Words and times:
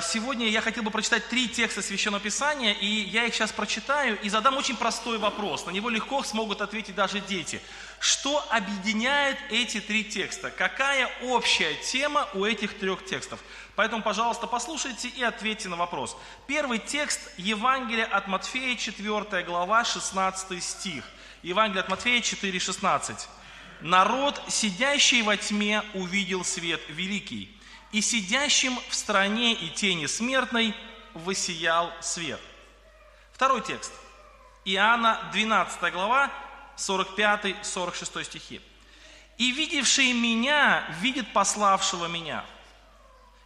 Сегодня 0.00 0.48
я 0.48 0.60
хотел 0.60 0.82
бы 0.82 0.90
прочитать 0.90 1.28
три 1.28 1.48
текста 1.48 1.82
Священного 1.82 2.22
Писания, 2.22 2.72
и 2.72 2.86
я 2.86 3.24
их 3.24 3.34
сейчас 3.34 3.52
прочитаю 3.52 4.18
и 4.20 4.28
задам 4.28 4.56
очень 4.56 4.76
простой 4.76 5.18
вопрос. 5.18 5.66
На 5.66 5.70
него 5.70 5.88
легко 5.88 6.22
смогут 6.22 6.60
ответить 6.60 6.94
даже 6.94 7.20
дети. 7.20 7.60
Что 7.98 8.44
объединяет 8.50 9.38
эти 9.50 9.80
три 9.80 10.04
текста? 10.04 10.50
Какая 10.50 11.10
общая 11.22 11.74
тема 11.74 12.28
у 12.34 12.44
этих 12.44 12.78
трех 12.78 13.04
текстов? 13.04 13.40
Поэтому, 13.76 14.02
пожалуйста, 14.02 14.46
послушайте 14.46 15.08
и 15.08 15.22
ответьте 15.22 15.68
на 15.68 15.76
вопрос. 15.76 16.16
Первый 16.46 16.78
текст 16.78 17.20
Евангелия 17.36 18.04
от 18.04 18.28
Матфея, 18.28 18.76
4 18.76 19.42
глава, 19.44 19.84
16 19.84 20.62
стих. 20.62 21.04
Евангелие 21.42 21.80
от 21.80 21.88
Матфея 21.88 22.20
4, 22.20 22.58
16. 22.58 23.28
«Народ, 23.80 24.42
сидящий 24.48 25.22
во 25.22 25.36
тьме, 25.36 25.82
увидел 25.94 26.44
свет 26.44 26.80
великий» 26.88 27.57
и 27.92 28.00
сидящим 28.00 28.78
в 28.88 28.94
стране 28.94 29.54
и 29.54 29.70
тени 29.70 30.06
смертной 30.06 30.74
воссиял 31.14 31.92
свет. 32.00 32.40
Второй 33.32 33.62
текст. 33.62 33.92
Иоанна 34.64 35.20
12 35.32 35.92
глава, 35.92 36.30
45-46 36.76 38.24
стихи. 38.24 38.60
«И 39.38 39.52
видевший 39.52 40.12
меня 40.12 40.84
видит 41.00 41.32
пославшего 41.32 42.06
меня. 42.06 42.44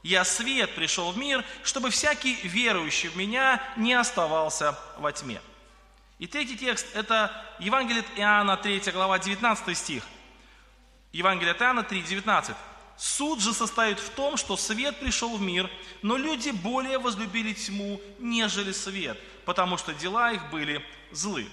Я 0.03 0.25
свет 0.25 0.75
пришел 0.75 1.13
в 1.13 1.19
мир, 1.19 1.45
чтобы 1.63 1.91
всякий 1.91 2.35
верующий 2.43 3.09
в 3.09 3.17
меня 3.17 3.63
не 3.77 3.93
оставался 3.93 4.77
во 4.99 5.13
тьме». 5.13 5.41
И 6.19 6.27
третий 6.27 6.57
текст– 6.57 6.87
это 6.95 7.31
Евангелие 7.59 8.03
от 8.03 8.19
Иоанна, 8.19 8.57
3 8.57 8.81
глава, 8.93 9.19
19 9.19 9.77
стих. 9.77 10.05
Евангелие 11.13 11.53
от 11.53 11.61
Иоанна 11.61 11.83
3, 11.83 12.03
19. 12.03 12.57
Суд 13.03 13.41
же 13.41 13.53
состоит 13.53 13.99
в 13.99 14.11
том, 14.11 14.37
что 14.37 14.57
свет 14.57 15.01
пришел 15.01 15.37
в 15.37 15.43
мир, 15.43 15.69
но 16.03 16.17
люди 16.17 16.51
более 16.51 16.99
возлюбили 16.99 17.53
тьму, 17.53 18.01
нежели 18.21 18.71
свет, 18.71 19.19
потому 19.45 19.77
что 19.77 19.93
дела 19.93 20.31
их 20.31 20.51
были 20.51 20.87
злы. 21.11 21.49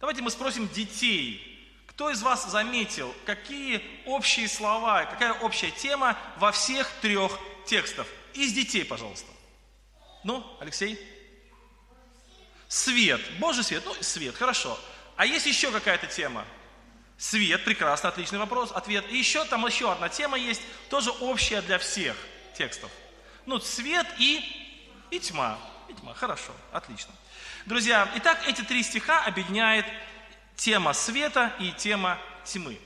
Давайте 0.00 0.22
мы 0.22 0.30
спросим 0.30 0.66
детей, 0.66 1.76
кто 1.88 2.08
из 2.08 2.22
вас 2.22 2.50
заметил, 2.50 3.14
какие 3.26 3.82
общие 4.06 4.48
слова, 4.48 5.04
какая 5.04 5.34
общая 5.34 5.70
тема 5.72 6.16
во 6.38 6.52
всех 6.52 6.90
трех 7.02 7.38
текстах? 7.66 8.06
Из 8.32 8.54
детей, 8.54 8.82
пожалуйста. 8.82 9.30
Ну, 10.24 10.42
Алексей? 10.58 10.98
Свет. 12.66 13.20
Божий 13.38 13.62
свет. 13.62 13.82
Ну, 13.84 13.94
свет, 14.00 14.34
хорошо. 14.34 14.80
А 15.16 15.26
есть 15.26 15.44
еще 15.44 15.70
какая-то 15.70 16.06
тема? 16.06 16.46
Свет, 17.18 17.64
прекрасно, 17.64 18.10
отличный 18.10 18.38
вопрос, 18.38 18.70
ответ. 18.72 19.04
И 19.10 19.18
еще 19.18 19.44
там 19.44 19.66
еще 19.66 19.90
одна 19.90 20.08
тема 20.08 20.38
есть, 20.38 20.62
тоже 20.88 21.10
общая 21.10 21.60
для 21.62 21.78
всех 21.78 22.16
текстов. 22.56 22.90
Ну, 23.44 23.58
свет 23.58 24.06
и, 24.18 24.40
и 25.10 25.18
тьма. 25.18 25.58
И 25.88 25.94
тьма, 25.94 26.14
хорошо, 26.14 26.52
отлично. 26.70 27.12
Друзья, 27.66 28.08
итак, 28.14 28.40
эти 28.46 28.62
три 28.62 28.84
стиха 28.84 29.24
объединяет 29.24 29.84
тема 30.54 30.92
света 30.92 31.52
и 31.58 31.72
тема 31.72 32.18
тьмы. 32.44 32.78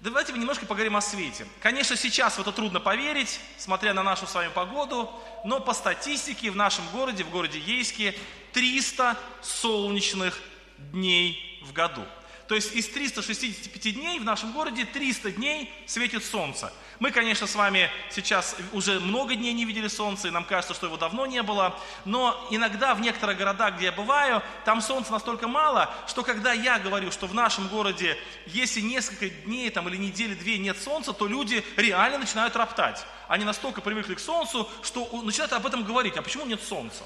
Давайте 0.00 0.32
мы 0.32 0.38
немножко 0.38 0.66
поговорим 0.66 0.96
о 0.96 1.00
свете. 1.00 1.46
Конечно, 1.60 1.96
сейчас 1.96 2.36
в 2.36 2.40
это 2.40 2.50
трудно 2.50 2.80
поверить, 2.80 3.40
смотря 3.56 3.94
на 3.94 4.02
нашу 4.02 4.26
с 4.26 4.34
вами 4.34 4.50
погоду, 4.50 5.08
но 5.44 5.60
по 5.60 5.74
статистике 5.74 6.50
в 6.50 6.56
нашем 6.56 6.84
городе, 6.88 7.22
в 7.22 7.30
городе 7.30 7.60
Ейске, 7.60 8.18
300 8.52 9.16
солнечных 9.42 10.40
дней 10.76 11.62
в 11.64 11.72
году. 11.72 12.04
То 12.48 12.54
есть 12.54 12.74
из 12.74 12.88
365 12.88 13.94
дней 13.94 14.18
в 14.18 14.24
нашем 14.24 14.52
городе 14.52 14.84
300 14.84 15.32
дней 15.32 15.72
светит 15.86 16.24
солнце. 16.24 16.72
Мы, 17.00 17.10
конечно, 17.10 17.46
с 17.46 17.54
вами 17.54 17.90
сейчас 18.10 18.54
уже 18.72 19.00
много 19.00 19.34
дней 19.34 19.52
не 19.52 19.64
видели 19.64 19.88
солнца, 19.88 20.28
и 20.28 20.30
нам 20.30 20.44
кажется, 20.44 20.74
что 20.74 20.86
его 20.86 20.96
давно 20.96 21.26
не 21.26 21.42
было. 21.42 21.78
Но 22.04 22.46
иногда 22.50 22.94
в 22.94 23.00
некоторых 23.00 23.38
городах, 23.38 23.76
где 23.76 23.86
я 23.86 23.92
бываю, 23.92 24.42
там 24.64 24.80
солнца 24.80 25.10
настолько 25.12 25.48
мало, 25.48 25.92
что 26.06 26.22
когда 26.22 26.52
я 26.52 26.78
говорю, 26.78 27.10
что 27.10 27.26
в 27.26 27.34
нашем 27.34 27.68
городе, 27.68 28.16
если 28.46 28.80
несколько 28.80 29.28
дней 29.28 29.70
там, 29.70 29.88
или 29.88 29.96
недели-две 29.96 30.58
нет 30.58 30.78
солнца, 30.80 31.12
то 31.12 31.26
люди 31.26 31.64
реально 31.76 32.18
начинают 32.18 32.54
роптать. 32.56 33.04
Они 33.26 33.44
настолько 33.44 33.80
привыкли 33.80 34.14
к 34.14 34.20
солнцу, 34.20 34.68
что 34.82 35.08
начинают 35.22 35.52
об 35.54 35.66
этом 35.66 35.82
говорить. 35.82 36.16
А 36.16 36.22
почему 36.22 36.44
нет 36.44 36.62
солнца? 36.62 37.04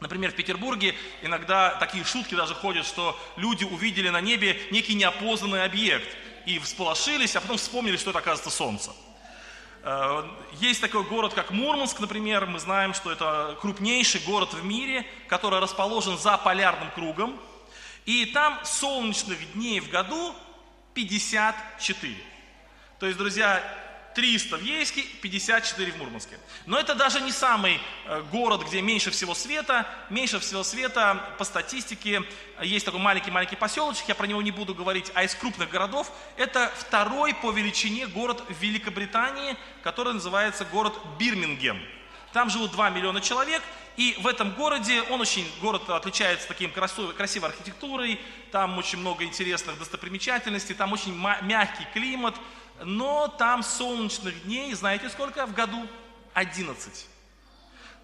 Например, 0.00 0.30
в 0.30 0.34
Петербурге 0.34 0.94
иногда 1.20 1.74
такие 1.74 2.04
шутки 2.04 2.34
даже 2.34 2.54
ходят, 2.54 2.86
что 2.86 3.18
люди 3.36 3.64
увидели 3.64 4.08
на 4.08 4.20
небе 4.20 4.58
некий 4.70 4.94
неопознанный 4.94 5.64
объект 5.64 6.08
и 6.46 6.58
всполошились, 6.58 7.36
а 7.36 7.40
потом 7.42 7.58
вспомнили, 7.58 7.98
что 7.98 8.10
это, 8.10 8.20
оказывается, 8.20 8.50
Солнце. 8.50 8.92
Э, 9.82 10.24
есть 10.54 10.80
такой 10.80 11.04
город, 11.04 11.34
как 11.34 11.50
Мурманск, 11.50 12.00
например. 12.00 12.46
Мы 12.46 12.58
знаем, 12.60 12.94
что 12.94 13.12
это 13.12 13.58
крупнейший 13.60 14.22
город 14.22 14.54
в 14.54 14.64
мире, 14.64 15.06
который 15.28 15.60
расположен 15.60 16.16
за 16.16 16.38
полярным 16.38 16.90
кругом. 16.92 17.38
И 18.06 18.26
там 18.26 18.58
солнечных 18.64 19.52
дней 19.52 19.80
в 19.80 19.90
году 19.90 20.34
54. 20.94 22.14
То 22.98 23.06
есть, 23.06 23.18
друзья, 23.18 23.62
300 24.14 24.56
в 24.56 24.62
Ейске, 24.62 25.02
54 25.22 25.92
в 25.92 25.98
Мурманске. 25.98 26.38
Но 26.66 26.78
это 26.78 26.94
даже 26.94 27.20
не 27.20 27.32
самый 27.32 27.80
э, 28.06 28.22
город, 28.32 28.66
где 28.66 28.82
меньше 28.82 29.10
всего 29.10 29.34
света. 29.34 29.86
Меньше 30.10 30.40
всего 30.40 30.62
света 30.62 31.34
по 31.38 31.44
статистике 31.44 32.22
есть 32.62 32.84
такой 32.84 33.00
маленький-маленький 33.00 33.56
поселочек, 33.56 34.08
я 34.08 34.14
про 34.14 34.26
него 34.26 34.42
не 34.42 34.50
буду 34.50 34.74
говорить, 34.74 35.10
а 35.14 35.24
из 35.24 35.34
крупных 35.34 35.70
городов 35.70 36.12
это 36.36 36.70
второй 36.76 37.34
по 37.34 37.50
величине 37.50 38.06
город 38.06 38.42
в 38.48 38.60
Великобритании, 38.60 39.56
который 39.82 40.12
называется 40.12 40.64
город 40.64 40.94
Бирмингем. 41.18 41.80
Там 42.32 42.50
живут 42.50 42.72
2 42.72 42.90
миллиона 42.90 43.20
человек, 43.20 43.62
и 43.96 44.16
в 44.20 44.26
этом 44.26 44.52
городе, 44.52 45.02
он 45.10 45.20
очень, 45.20 45.46
город 45.60 45.88
отличается 45.90 46.46
таким 46.46 46.70
красивой, 46.70 47.12
красивой 47.12 47.50
архитектурой, 47.50 48.20
там 48.52 48.78
очень 48.78 48.98
много 48.98 49.24
интересных 49.24 49.78
достопримечательностей, 49.78 50.74
там 50.74 50.92
очень 50.92 51.14
мягкий 51.42 51.86
климат, 51.92 52.34
но 52.84 53.28
там 53.28 53.62
солнечных 53.62 54.44
дней, 54.44 54.74
знаете 54.74 55.08
сколько 55.10 55.46
в 55.46 55.54
году? 55.54 55.86
11. 56.34 57.06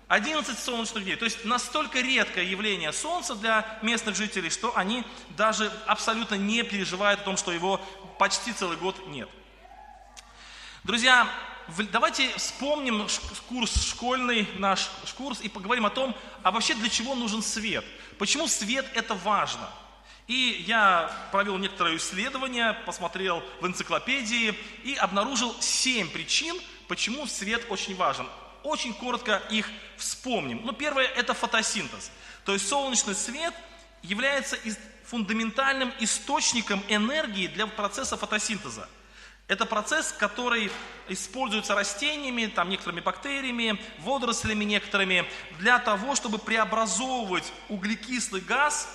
11 0.09 0.59
солнечных 0.59 1.05
дней. 1.05 1.17
То 1.17 1.25
есть 1.25 1.45
настолько 1.45 2.01
редкое 2.01 2.45
явление 2.45 2.93
Солнца 2.93 3.35
для 3.35 3.79
местных 3.83 4.15
жителей, 4.15 4.51
что 4.51 4.77
они 4.77 5.05
даже 5.31 5.73
абсолютно 5.87 6.37
не 6.37 6.63
переживают 6.63 7.21
о 7.21 7.25
том, 7.25 7.37
что 7.37 7.53
его 7.53 7.81
почти 8.19 8.53
целый 8.53 8.77
год 8.77 9.09
нет. 9.09 9.29
Друзья, 10.85 11.29
давайте 11.91 12.31
вспомним 12.37 13.09
курс 13.49 13.85
школьный, 13.85 14.49
наш 14.59 14.89
курс, 15.17 15.41
и 15.41 15.49
поговорим 15.49 15.87
о 15.87 15.91
том, 15.91 16.15
а 16.45 16.53
вообще 16.53 16.75
для 16.75 16.89
чего 16.89 17.17
нужен 17.17 17.43
свет. 17.43 17.85
Почему 18.19 18.47
свет 18.47 18.87
это 18.95 19.15
важно? 19.15 19.69
И 20.27 20.65
я 20.67 21.11
провел 21.31 21.57
некоторое 21.57 21.97
исследование, 21.97 22.75
посмотрел 22.85 23.43
в 23.61 23.67
энциклопедии 23.67 24.59
и 24.83 24.95
обнаружил 24.95 25.55
семь 25.61 26.11
причин, 26.11 26.61
почему 26.89 27.27
свет 27.27 27.65
очень 27.69 27.95
важен. 27.95 28.27
Очень 28.65 28.93
коротко 28.93 29.41
их 29.51 29.69
вспомним. 29.97 30.63
Ну, 30.65 30.73
первое– 30.73 31.05
это 31.17 31.33
фотосинтез. 31.33 32.11
То 32.45 32.53
есть 32.53 32.69
солнечный 32.69 33.15
свет 33.15 33.55
является 34.03 34.59
фундаментальным 35.05 35.93
источником 36.01 36.83
энергии 36.89 37.47
для 37.47 37.69
процесса 37.69 38.17
фотосинтеза. 38.17 38.89
Это 39.47 39.65
процесс, 39.65 40.11
который 40.11 40.73
используется 41.09 41.77
растениями, 41.77 42.47
там, 42.47 42.69
некоторыми 42.69 43.01
бактериями, 43.01 43.81
водорослями 44.01 44.65
некоторыми, 44.65 45.25
для 45.61 45.79
того, 45.79 46.17
чтобы 46.17 46.39
преобразовывать 46.39 47.53
углекислый 47.69 48.41
газ 48.41 48.89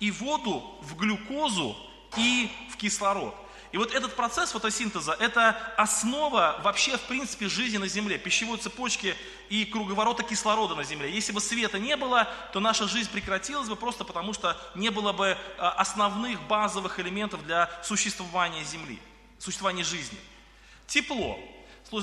и 0.00 0.10
воду 0.10 0.78
в 0.82 0.96
глюкозу 0.96 1.76
и 2.16 2.50
в 2.70 2.76
кислород. 2.76 3.34
И 3.74 3.76
вот 3.76 3.92
этот 3.92 4.14
процесс 4.14 4.52
фотосинтеза– 4.52 5.16
это 5.18 5.56
основа 5.76 6.60
вообще, 6.62 6.96
в 6.96 7.00
принципе, 7.02 7.48
жизни 7.48 7.76
на 7.76 7.88
Земле, 7.88 8.18
пищевой 8.18 8.56
цепочки 8.58 9.16
и 9.48 9.64
круговорота 9.64 10.22
кислорода 10.22 10.76
на 10.76 10.84
Земле. 10.84 11.10
Если 11.10 11.32
бы 11.32 11.40
света 11.40 11.80
не 11.80 11.96
было, 11.96 12.28
то 12.52 12.60
наша 12.60 12.86
жизнь 12.86 13.10
прекратилась 13.10 13.68
бы 13.68 13.74
просто 13.74 14.04
потому, 14.04 14.32
что 14.32 14.56
не 14.76 14.90
было 14.90 15.12
бы 15.12 15.36
а, 15.58 15.70
основных 15.72 16.40
базовых 16.46 17.00
элементов 17.00 17.44
для 17.44 17.68
существования 17.82 18.62
Земли, 18.62 19.00
существования 19.40 19.82
жизни. 19.82 20.18
Тепло. 20.86 21.36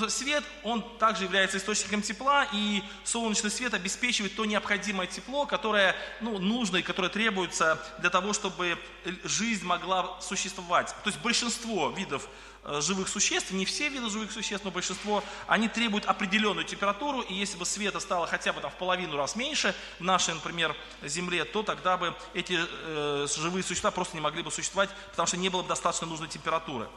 Свет, 0.08 0.44
он 0.62 0.82
также 0.98 1.24
является 1.24 1.58
источником 1.58 2.02
тепла, 2.02 2.46
и 2.52 2.82
солнечный 3.04 3.50
свет 3.50 3.74
обеспечивает 3.74 4.34
то 4.34 4.44
необходимое 4.44 5.06
тепло, 5.06 5.46
которое 5.46 5.94
ну, 6.20 6.38
нужно 6.38 6.78
и 6.78 6.82
которое 6.82 7.08
требуется 7.08 7.78
для 7.98 8.10
того, 8.10 8.32
чтобы 8.32 8.78
жизнь 9.24 9.64
могла 9.64 10.20
существовать. 10.20 10.88
То 11.04 11.10
есть 11.10 11.20
большинство 11.20 11.90
видов 11.90 12.28
живых 12.64 13.08
существ, 13.08 13.50
не 13.50 13.64
все 13.64 13.88
виды 13.88 14.08
живых 14.08 14.30
существ, 14.30 14.64
но 14.64 14.70
большинство, 14.70 15.24
они 15.46 15.68
требуют 15.68 16.06
определенную 16.06 16.64
температуру, 16.64 17.20
и 17.20 17.34
если 17.34 17.56
бы 17.56 17.66
света 17.66 17.98
стало 18.00 18.26
хотя 18.26 18.52
бы 18.52 18.60
там, 18.60 18.70
в 18.70 18.74
половину 18.74 19.16
раз 19.16 19.36
меньше 19.36 19.74
в 19.98 20.04
нашей, 20.04 20.34
например, 20.34 20.76
Земле, 21.02 21.44
то 21.44 21.62
тогда 21.62 21.96
бы 21.96 22.14
эти 22.34 22.58
э, 22.58 23.26
живые 23.36 23.64
существа 23.64 23.90
просто 23.90 24.16
не 24.16 24.20
могли 24.20 24.42
бы 24.42 24.50
существовать, 24.50 24.90
потому 25.10 25.26
что 25.26 25.36
не 25.36 25.48
было 25.48 25.62
бы 25.62 25.68
достаточно 25.68 26.06
нужной 26.06 26.28
температуры. 26.28 26.88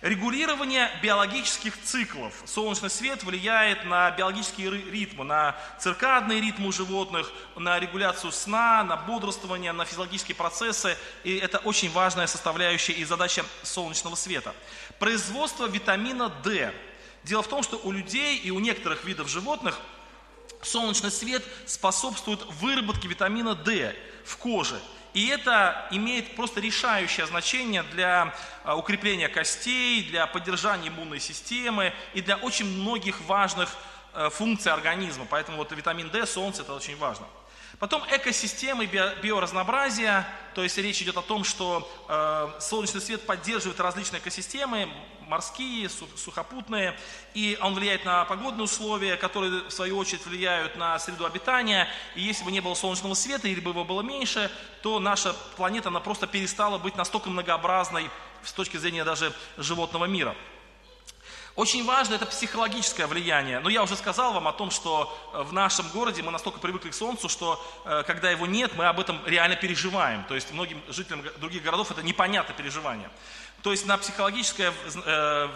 Регулирование 0.00 0.90
биологических 1.02 1.78
циклов. 1.82 2.32
Солнечный 2.46 2.88
свет 2.88 3.22
влияет 3.22 3.84
на 3.84 4.10
биологические 4.10 4.70
ритмы, 4.70 5.24
на 5.24 5.54
циркадные 5.78 6.40
ритмы 6.40 6.68
у 6.68 6.72
животных, 6.72 7.30
на 7.54 7.78
регуляцию 7.78 8.32
сна, 8.32 8.82
на 8.82 8.96
бодрствование, 8.96 9.72
на 9.72 9.84
физиологические 9.84 10.36
процессы. 10.36 10.96
И 11.22 11.36
это 11.36 11.58
очень 11.58 11.90
важная 11.90 12.26
составляющая 12.26 12.94
и 12.94 13.04
задача 13.04 13.44
солнечного 13.62 14.14
света. 14.14 14.54
Производство 15.10 15.66
витамина 15.66 16.28
D. 16.28 16.72
Дело 17.24 17.42
в 17.42 17.48
том, 17.48 17.64
что 17.64 17.80
у 17.82 17.90
людей 17.90 18.38
и 18.38 18.52
у 18.52 18.60
некоторых 18.60 19.04
видов 19.04 19.28
животных 19.28 19.76
солнечный 20.62 21.10
свет 21.10 21.42
способствует 21.66 22.40
выработке 22.60 23.08
витамина 23.08 23.56
D 23.56 23.92
в 24.24 24.36
коже. 24.36 24.80
И 25.12 25.26
это 25.26 25.88
имеет 25.90 26.36
просто 26.36 26.60
решающее 26.60 27.26
значение 27.26 27.82
для 27.82 28.32
а, 28.62 28.76
укрепления 28.76 29.28
костей, 29.28 30.04
для 30.04 30.28
поддержания 30.28 30.90
иммунной 30.90 31.18
системы 31.18 31.92
и 32.14 32.20
для 32.20 32.36
очень 32.36 32.66
многих 32.66 33.20
важных 33.22 33.74
э, 34.12 34.30
функций 34.30 34.70
организма. 34.70 35.26
Поэтому 35.28 35.56
вот 35.56 35.72
витамин 35.72 36.08
D, 36.10 36.24
солнце, 36.24 36.62
это 36.62 36.72
очень 36.72 36.96
важно. 36.96 37.26
Потом 37.80 38.04
экосистемы 38.10 38.84
биоразнообразия, 38.84 40.28
то 40.54 40.62
есть 40.62 40.76
речь 40.76 41.00
идет 41.00 41.16
о 41.16 41.22
том, 41.22 41.44
что 41.44 41.90
э, 42.10 42.60
солнечный 42.60 43.00
свет 43.00 43.24
поддерживает 43.24 43.80
различные 43.80 44.20
экосистемы, 44.20 44.86
морские, 45.22 45.88
сухопутные, 45.88 46.94
и 47.32 47.56
он 47.62 47.74
влияет 47.74 48.04
на 48.04 48.26
погодные 48.26 48.64
условия, 48.64 49.16
которые 49.16 49.62
в 49.62 49.70
свою 49.70 49.96
очередь 49.96 50.26
влияют 50.26 50.76
на 50.76 50.98
среду 50.98 51.24
обитания. 51.24 51.88
И 52.14 52.20
если 52.20 52.44
бы 52.44 52.52
не 52.52 52.60
было 52.60 52.74
солнечного 52.74 53.14
света 53.14 53.48
или 53.48 53.60
бы 53.60 53.70
его 53.70 53.86
было 53.86 54.02
меньше, 54.02 54.50
то 54.82 55.00
наша 55.00 55.32
планета 55.56 55.88
она 55.88 56.00
просто 56.00 56.26
перестала 56.26 56.76
быть 56.76 56.96
настолько 56.96 57.30
многообразной 57.30 58.10
с 58.44 58.52
точки 58.52 58.76
зрения 58.76 59.04
даже 59.04 59.32
животного 59.56 60.04
мира. 60.04 60.36
Очень 61.56 61.84
важно 61.84 62.14
это 62.14 62.26
психологическое 62.26 63.06
влияние. 63.06 63.60
Но 63.60 63.68
я 63.68 63.82
уже 63.82 63.96
сказал 63.96 64.32
вам 64.32 64.46
о 64.46 64.52
том, 64.52 64.70
что 64.70 65.12
э, 65.32 65.42
в 65.42 65.52
нашем 65.52 65.88
городе 65.88 66.22
мы 66.22 66.30
настолько 66.30 66.60
привыкли 66.60 66.90
к 66.90 66.94
Солнцу, 66.94 67.28
что 67.28 67.62
э, 67.84 68.04
когда 68.06 68.30
его 68.30 68.46
нет, 68.46 68.72
мы 68.76 68.86
об 68.86 69.00
этом 69.00 69.20
реально 69.26 69.56
переживаем. 69.56 70.24
То 70.24 70.34
есть 70.34 70.52
многим 70.52 70.80
жителям 70.88 71.22
других 71.38 71.62
городов 71.62 71.90
это 71.90 72.02
непонятное 72.02 72.56
переживание. 72.56 73.10
То 73.62 73.72
есть 73.72 73.84
на 73.84 73.98
психологическое 73.98 74.72
э, 75.04 75.48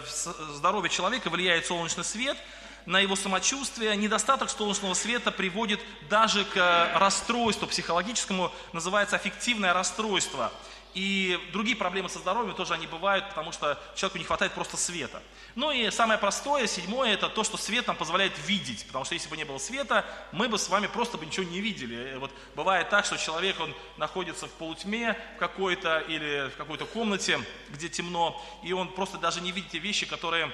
здоровье 0.55 0.89
человека 0.89 1.29
влияет 1.29 1.65
солнечный 1.65 2.03
свет, 2.03 2.37
на 2.85 2.99
его 2.99 3.15
самочувствие. 3.15 3.95
Недостаток 3.95 4.49
солнечного 4.49 4.93
света 4.93 5.31
приводит 5.31 5.79
даже 6.09 6.45
к 6.45 6.89
расстройству 6.95 7.67
психологическому, 7.67 8.51
называется 8.73 9.15
аффективное 9.15 9.73
расстройство. 9.73 10.51
И 10.95 11.37
другие 11.51 11.75
проблемы 11.75 12.07
со 12.07 12.19
здоровьем 12.19 12.55
тоже 12.55 12.73
они 12.73 12.87
бывают, 12.87 13.27
потому 13.27 13.51
что 13.51 13.77
человеку 13.95 14.17
не 14.17 14.23
хватает 14.23 14.53
просто 14.53 14.77
света. 14.77 15.21
Ну 15.53 15.69
и 15.69 15.91
самое 15.91 16.17
простое, 16.17 16.67
седьмое, 16.67 17.13
это 17.13 17.27
то, 17.27 17.43
что 17.43 17.57
свет 17.57 17.85
нам 17.87 17.97
позволяет 17.97 18.31
видеть. 18.47 18.87
Потому 18.87 19.03
что 19.03 19.13
если 19.13 19.27
бы 19.27 19.35
не 19.35 19.43
было 19.43 19.57
света, 19.57 20.05
мы 20.31 20.47
бы 20.47 20.57
с 20.57 20.69
вами 20.69 20.87
просто 20.87 21.17
бы 21.17 21.25
ничего 21.25 21.45
не 21.45 21.59
видели. 21.59 22.15
Вот 22.15 22.31
бывает 22.55 22.89
так, 22.89 23.03
что 23.03 23.17
человек, 23.17 23.59
он 23.59 23.75
находится 23.97 24.47
в 24.47 24.51
полутьме 24.51 25.17
какой-то 25.37 25.99
или 25.99 26.49
в 26.49 26.55
какой-то 26.55 26.85
комнате, 26.85 27.41
где 27.71 27.89
темно, 27.89 28.41
и 28.63 28.71
он 28.71 28.87
просто 28.87 29.17
даже 29.17 29.41
не 29.41 29.51
видит 29.51 29.71
те 29.71 29.79
вещи, 29.79 30.05
которые 30.05 30.49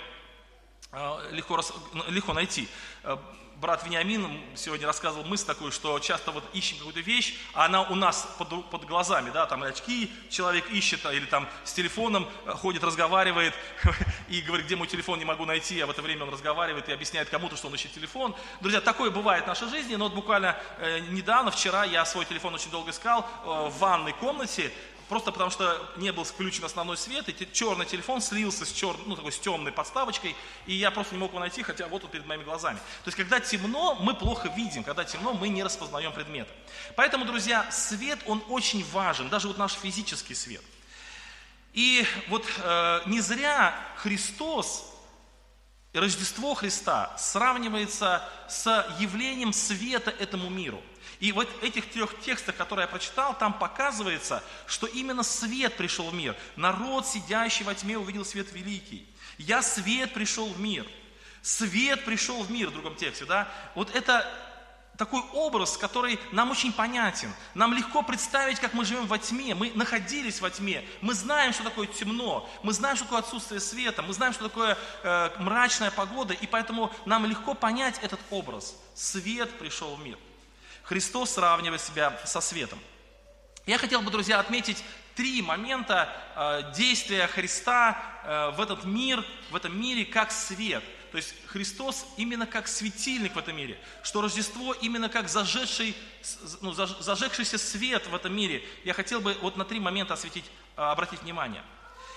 а, 0.92 1.22
легко, 1.30 1.62
легко 2.08 2.34
найти. 2.34 2.68
Брат 3.62 3.86
Вениамин 3.86 4.42
сегодня 4.56 4.88
рассказывал 4.88 5.24
мысль 5.24 5.46
такую, 5.46 5.72
что 5.72 6.00
часто 6.00 6.32
вот 6.32 6.44
ищем 6.52 6.78
какую-то 6.78 7.02
вещь, 7.02 7.38
а 7.54 7.66
она 7.66 7.84
у 7.84 7.94
нас 7.94 8.28
под, 8.40 8.68
под 8.72 8.86
глазами, 8.86 9.30
да, 9.30 9.46
там 9.46 9.62
очки 9.62 10.12
человек 10.32 10.68
ищет, 10.72 11.06
или 11.06 11.26
там 11.26 11.48
с 11.64 11.72
телефоном 11.72 12.28
э, 12.48 12.54
ходит, 12.54 12.84
разговаривает 12.84 13.54
и 14.30 14.42
говорит, 14.42 14.66
где 14.66 14.76
мой 14.76 14.88
телефон, 14.88 15.20
не 15.20 15.26
могу 15.26 15.46
найти, 15.46 15.80
а 15.80 15.86
в 15.86 15.92
это 15.92 16.02
время 16.02 16.24
он 16.24 16.32
разговаривает 16.32 16.90
и 16.90 16.92
объясняет 16.92 17.30
кому-то, 17.30 17.56
что 17.56 17.68
он 17.68 17.76
ищет 17.76 17.94
телефон. 17.94 18.36
Друзья, 18.62 18.82
такое 18.82 19.12
бывает 19.12 19.44
в 19.44 19.48
нашей 19.48 19.70
жизни, 19.70 19.94
но 19.94 20.06
вот 20.06 20.16
буквально 20.16 20.58
э, 20.80 20.98
недавно, 21.12 21.52
вчера 21.52 21.84
я 21.84 22.04
свой 22.06 22.26
телефон 22.26 22.56
очень 22.56 22.72
долго 22.72 22.90
искал 22.90 23.30
э, 23.44 23.48
в 23.70 23.78
ванной 23.78 24.14
комнате, 24.14 24.74
просто 25.12 25.34
потому 25.34 25.52
что 25.52 25.92
не 25.98 26.14
был 26.14 26.24
включен 26.24 26.64
основной 26.64 26.96
свет, 26.96 27.28
и 27.28 27.52
черный 27.52 27.86
телефон 27.86 28.22
слился 28.22 28.64
с, 28.64 28.72
чер... 28.72 28.96
ну, 29.06 29.18
такой, 29.18 29.34
с 29.34 29.40
темной 29.40 29.74
подставочкой, 29.74 30.38
и 30.66 30.74
я 30.74 30.90
просто 30.90 31.16
не 31.16 31.20
мог 31.20 31.32
его 31.32 31.42
найти, 31.42 31.64
хотя 31.64 31.90
вот 31.90 32.06
он 32.06 32.10
перед 32.10 32.26
моими 32.26 32.44
глазами. 32.44 32.78
То 32.78 33.10
есть, 33.10 33.18
когда 33.18 33.42
темно, 33.42 33.96
мы 33.96 34.14
плохо 34.14 34.48
видим, 34.56 34.86
когда 34.86 35.04
темно, 35.04 35.34
мы 35.34 35.50
не 35.50 35.64
распознаем 35.64 36.14
предметы. 36.14 36.50
Поэтому, 36.96 37.26
друзья, 37.26 37.70
свет, 37.72 38.20
он 38.26 38.42
очень 38.48 38.86
важен, 38.86 39.28
даже 39.28 39.50
вот 39.50 39.58
наш 39.58 39.74
физический 39.74 40.34
свет. 40.34 40.64
И 41.74 42.08
вот 42.30 42.46
э, 42.60 43.02
не 43.06 43.20
зря 43.20 43.76
Христос, 43.98 44.94
Рождество 45.92 46.54
Христа 46.54 47.14
сравнивается 47.18 48.24
с 48.48 48.88
явлением 48.98 49.52
света 49.52 50.10
этому 50.10 50.50
миру. 50.50 50.82
И 51.22 51.32
вот 51.32 51.48
этих 51.62 51.88
трех 51.88 52.20
текстах, 52.20 52.58
которые 52.58 52.86
я 52.86 52.88
прочитал, 52.88 53.38
там 53.38 53.54
показывается, 53.54 54.44
что 54.66 54.88
именно 54.88 55.22
свет 55.22 55.78
пришел 55.78 56.10
в 56.10 56.16
мир. 56.16 56.36
Народ, 56.56 57.06
сидящий 57.06 57.64
во 57.64 57.76
тьме, 57.76 57.96
увидел 57.96 58.26
свет 58.26 58.52
великий. 58.52 59.08
Я 59.38 59.62
свет 59.62 60.14
пришел 60.16 60.50
в 60.50 60.60
мир. 60.60 60.86
Свет 61.44 62.06
пришел 62.06 62.42
в 62.42 62.50
мир, 62.50 62.70
в 62.70 62.74
другом 62.74 62.96
тексте, 62.96 63.26
да? 63.26 63.48
Вот 63.76 63.96
это 63.96 64.28
такой 64.98 65.22
образ, 65.34 65.78
который 65.78 66.20
нам 66.32 66.50
очень 66.50 66.74
понятен. 66.74 67.32
Нам 67.54 67.76
легко 67.76 68.02
представить, 68.02 68.60
как 68.60 68.74
мы 68.74 68.84
живем 68.84 69.06
во 69.06 69.20
тьме. 69.20 69.54
Мы 69.54 69.72
находились 69.76 70.42
во 70.42 70.50
тьме. 70.50 70.84
Мы 71.02 71.14
знаем, 71.14 71.54
что 71.54 71.64
такое 71.64 71.86
темно. 71.86 72.50
Мы 72.64 72.74
знаем, 72.74 72.96
что 72.96 73.06
такое 73.06 73.20
отсутствие 73.20 73.60
света. 73.60 74.02
Мы 74.02 74.14
знаем, 74.14 74.34
что 74.34 74.46
такое 74.50 74.76
э, 75.04 75.30
мрачная 75.38 75.92
погода. 75.92 76.34
И 76.34 76.48
поэтому 76.48 76.92
нам 77.06 77.28
легко 77.28 77.54
понять 77.54 78.00
этот 78.02 78.20
образ. 78.32 78.76
Свет 78.96 79.52
пришел 79.60 79.96
в 79.96 80.04
мир. 80.04 80.18
Христос 80.92 81.30
сравнивает 81.30 81.80
себя 81.80 82.20
со 82.26 82.42
светом. 82.42 82.78
Я 83.66 83.78
хотел 83.78 84.02
бы, 84.02 84.12
друзья, 84.12 84.42
отметить 84.42 84.84
три 85.16 85.42
момента 85.42 86.10
э, 86.36 86.74
действия 86.76 87.28
Христа 87.28 87.98
э, 88.26 88.52
в 88.58 88.60
этот 88.60 88.84
мир, 88.84 89.24
в 89.52 89.56
этом 89.56 89.80
мире 89.80 90.04
как 90.04 90.34
свет. 90.34 90.84
То 91.12 91.18
есть 91.18 91.34
Христос 91.48 92.06
именно 92.18 92.46
как 92.46 92.68
светильник 92.68 93.36
в 93.36 93.38
этом 93.38 93.56
мире, 93.56 93.80
что 94.04 94.22
Рождество 94.22 94.74
именно 94.74 95.08
как 95.08 95.30
зажегший, 95.30 95.96
ну, 96.60 96.74
зажегшийся 96.74 97.58
свет 97.58 98.06
в 98.08 98.14
этом 98.14 98.36
мире. 98.36 98.62
Я 98.84 98.94
хотел 98.94 99.22
бы 99.22 99.38
вот 99.42 99.56
на 99.56 99.64
три 99.64 99.80
момента 99.80 100.16
осветить, 100.16 100.52
э, 100.76 100.82
обратить 100.82 101.22
внимание. 101.22 101.64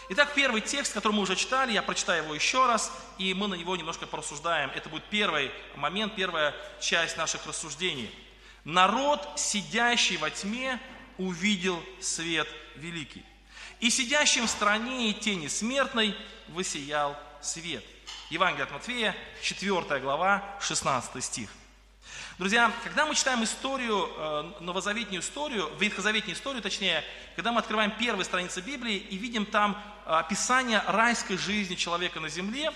Итак, 0.09 0.35
первый 0.35 0.63
текст, 0.63 0.95
который 0.95 1.13
мы 1.13 1.23
уже 1.23 1.37
читали, 1.37 1.71
я 1.71 1.83
прочитаю 1.83 2.25
его 2.25 2.35
еще 2.35 2.67
раз, 2.67 2.91
и 3.19 3.35
мы 3.35 3.47
на 3.47 3.55
него 3.55 3.77
немножко 3.77 4.09
порассуждаем. 4.09 4.71
Это 4.71 4.89
будет 4.89 5.05
первый 5.05 5.53
момент, 5.77 6.17
первая 6.17 6.53
часть 6.81 7.17
наших 7.17 7.47
рассуждений– 7.47 8.13
Народ, 8.65 9.21
сидящий 9.37 10.17
во 10.17 10.31
тьме, 10.31 10.81
увидел 11.19 11.83
свет 12.01 12.49
великий. 12.77 13.25
И 13.81 13.91
сидящим 13.91 14.47
в 14.47 14.51
стране 14.51 15.11
и 15.11 15.15
тени 15.15 15.49
смертной 15.49 16.17
высиял 16.49 17.17
свет. 17.43 17.85
Евангелие 18.31 18.65
от 18.65 18.73
Матфея, 18.73 19.15
4 19.43 20.01
глава, 20.01 20.43
16 20.61 21.23
стих. 21.23 21.51
Друзья, 22.39 22.73
когда 22.83 23.07
мы 23.07 23.15
читаем 23.15 23.45
историю, 23.45 24.09
э, 24.17 24.53
новозаветнюю 24.61 25.23
историю, 25.23 25.71
ветхозаветную 25.79 26.35
историю, 26.35 26.63
точнее, 26.63 27.05
когда 27.37 27.53
мы 27.53 27.61
открываем 27.61 27.93
первые 27.93 28.25
страницы 28.25 28.61
Библии 28.61 28.97
и 28.97 29.17
видим 29.17 29.47
там 29.47 29.81
э, 30.07 30.11
описание 30.11 30.83
райской 30.87 31.37
жизни 31.37 31.75
человека 31.75 32.19
на 32.19 32.29
земле, 32.29 32.73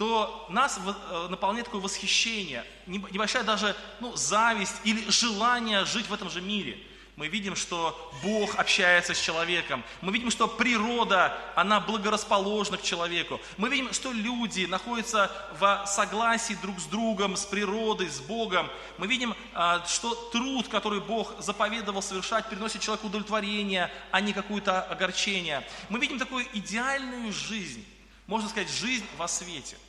то 0.00 0.46
нас 0.48 0.80
э, 0.82 1.26
наполняет 1.28 1.66
такое 1.66 1.82
восхищение, 1.82 2.64
небольшая 2.86 3.42
даже 3.42 3.76
ну, 4.00 4.16
зависть 4.16 4.76
или 4.82 5.06
желание 5.10 5.84
жить 5.84 6.08
в 6.08 6.14
этом 6.14 6.30
же 6.30 6.40
мире. 6.40 6.78
Мы 7.16 7.28
видим, 7.28 7.54
что 7.54 8.10
Бог 8.22 8.54
общается 8.58 9.12
с 9.12 9.20
человеком. 9.20 9.84
Мы 10.00 10.10
видим, 10.10 10.30
что 10.30 10.48
природа, 10.48 11.36
она 11.54 11.80
благорасположена 11.80 12.78
к 12.78 12.82
человеку. 12.82 13.42
Мы 13.58 13.68
видим, 13.68 13.92
что 13.92 14.10
люди 14.10 14.64
находятся 14.64 15.30
в 15.60 15.84
согласии 15.86 16.56
друг 16.62 16.80
с 16.80 16.86
другом, 16.86 17.36
с 17.36 17.44
природой, 17.44 18.08
с 18.08 18.20
Богом. 18.20 18.70
Мы 18.96 19.06
видим, 19.06 19.34
а, 19.52 19.84
что 19.86 20.14
труд, 20.32 20.68
который 20.68 21.00
Бог 21.00 21.34
заповедовал 21.40 22.00
совершать, 22.00 22.48
приносит 22.48 22.80
человеку 22.80 23.08
удовлетворение, 23.08 23.92
а 24.12 24.22
не 24.22 24.32
какое-то 24.32 24.80
огорчение. 24.80 25.62
Мы 25.90 25.98
видим 25.98 26.18
такую 26.18 26.46
идеальную 26.54 27.34
жизнь, 27.34 27.84
можно 28.26 28.48
сказать, 28.48 28.70
жизнь 28.70 29.04
во 29.18 29.28
свете– 29.28 29.76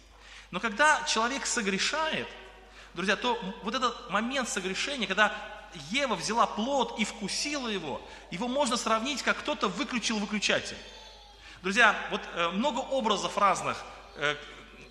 но 0.51 0.59
когда 0.59 1.01
человек 1.03 1.45
согрешает, 1.45 2.27
друзья, 2.93 3.15
то 3.15 3.39
вот 3.63 3.73
этот 3.73 4.09
момент 4.09 4.49
согрешения, 4.49 5.07
когда 5.07 5.33
Ева 5.89 6.15
взяла 6.15 6.45
плод 6.45 6.99
и 6.99 7.05
вкусила 7.05 7.69
его, 7.69 8.01
его 8.29 8.47
можно 8.49 8.75
сравнить, 8.75 9.23
как 9.23 9.39
кто-то 9.39 9.69
выключил 9.69 10.19
выключатель. 10.19 10.77
Друзья, 11.63 11.95
вот 12.11 12.21
э, 12.35 12.49
много 12.49 12.79
образов 12.79 13.37
разных, 13.37 13.81
э, 14.17 14.35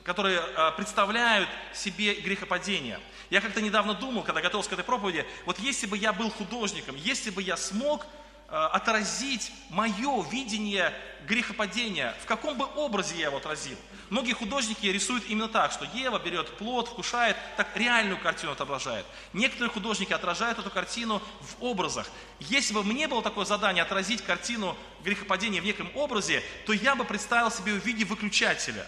которые 0.03 0.41
э, 0.41 0.73
представляют 0.77 1.49
себе 1.75 2.15
грехопадение. 2.15 2.99
Я 3.29 3.41
как-то 3.43 3.61
недавно 3.61 3.93
думал, 3.93 4.23
когда 4.23 4.41
готовился 4.41 4.71
к 4.71 4.73
этой 4.73 4.85
проповеди, 4.85 5.27
вот 5.45 5.59
если 5.59 5.87
бы 5.87 5.99
я 5.99 6.13
был 6.13 6.31
художником, 6.31 6.97
если 6.97 7.31
бы 7.31 7.43
я 7.43 7.57
смог 7.57 8.07
отразить 8.51 9.53
мое 9.71 10.23
видение 10.31 10.93
грехопадения, 11.27 12.15
в 12.23 12.27
каком 12.27 12.59
бы 12.59 12.67
образе 12.77 13.17
я 13.17 13.27
его 13.27 13.37
отразил. 13.37 13.77
Многие 14.09 14.33
художники 14.33 14.87
рисуют 14.87 15.25
именно 15.29 15.49
так, 15.49 15.71
что 15.71 15.87
Ева 15.95 16.19
берет 16.19 16.57
плод, 16.57 16.89
вкушает, 16.89 17.37
так 17.57 17.69
реальную 17.77 18.19
картину 18.19 18.53
отображает. 18.53 19.07
Некоторые 19.33 19.71
художники 19.71 20.13
отражают 20.13 20.59
эту 20.59 20.69
картину 20.69 21.23
в 21.41 21.63
образах. 21.63 22.11
Если 22.41 22.75
бы 22.75 22.83
мне 22.83 23.07
было 23.07 23.23
такое 23.23 23.45
задание 23.45 23.85
отразить 23.85 24.23
картину 24.23 24.77
грехопадения 25.05 25.63
в 25.63 25.65
неком 25.65 25.89
образе, 25.95 26.43
то 26.67 26.73
я 26.73 26.97
бы 26.97 27.05
представил 27.05 27.53
себе 27.53 27.75
в 27.75 27.87
виде 27.87 28.05
выключателя. 28.05 28.85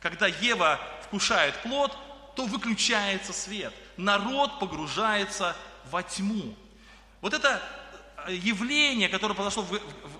Когда 0.00 0.26
Ева 0.26 0.80
вкушает 1.04 1.54
плод, 1.62 1.94
то 2.34 2.46
выключается 2.46 3.34
свет. 3.34 3.74
Народ 3.98 4.58
погружается 4.58 5.54
во 5.90 6.02
тьму. 6.02 6.56
Вот 7.20 7.34
это 7.34 7.62
явление, 8.28 9.08
которое 9.08 9.34
произошло 9.34 9.62
в, 9.62 9.78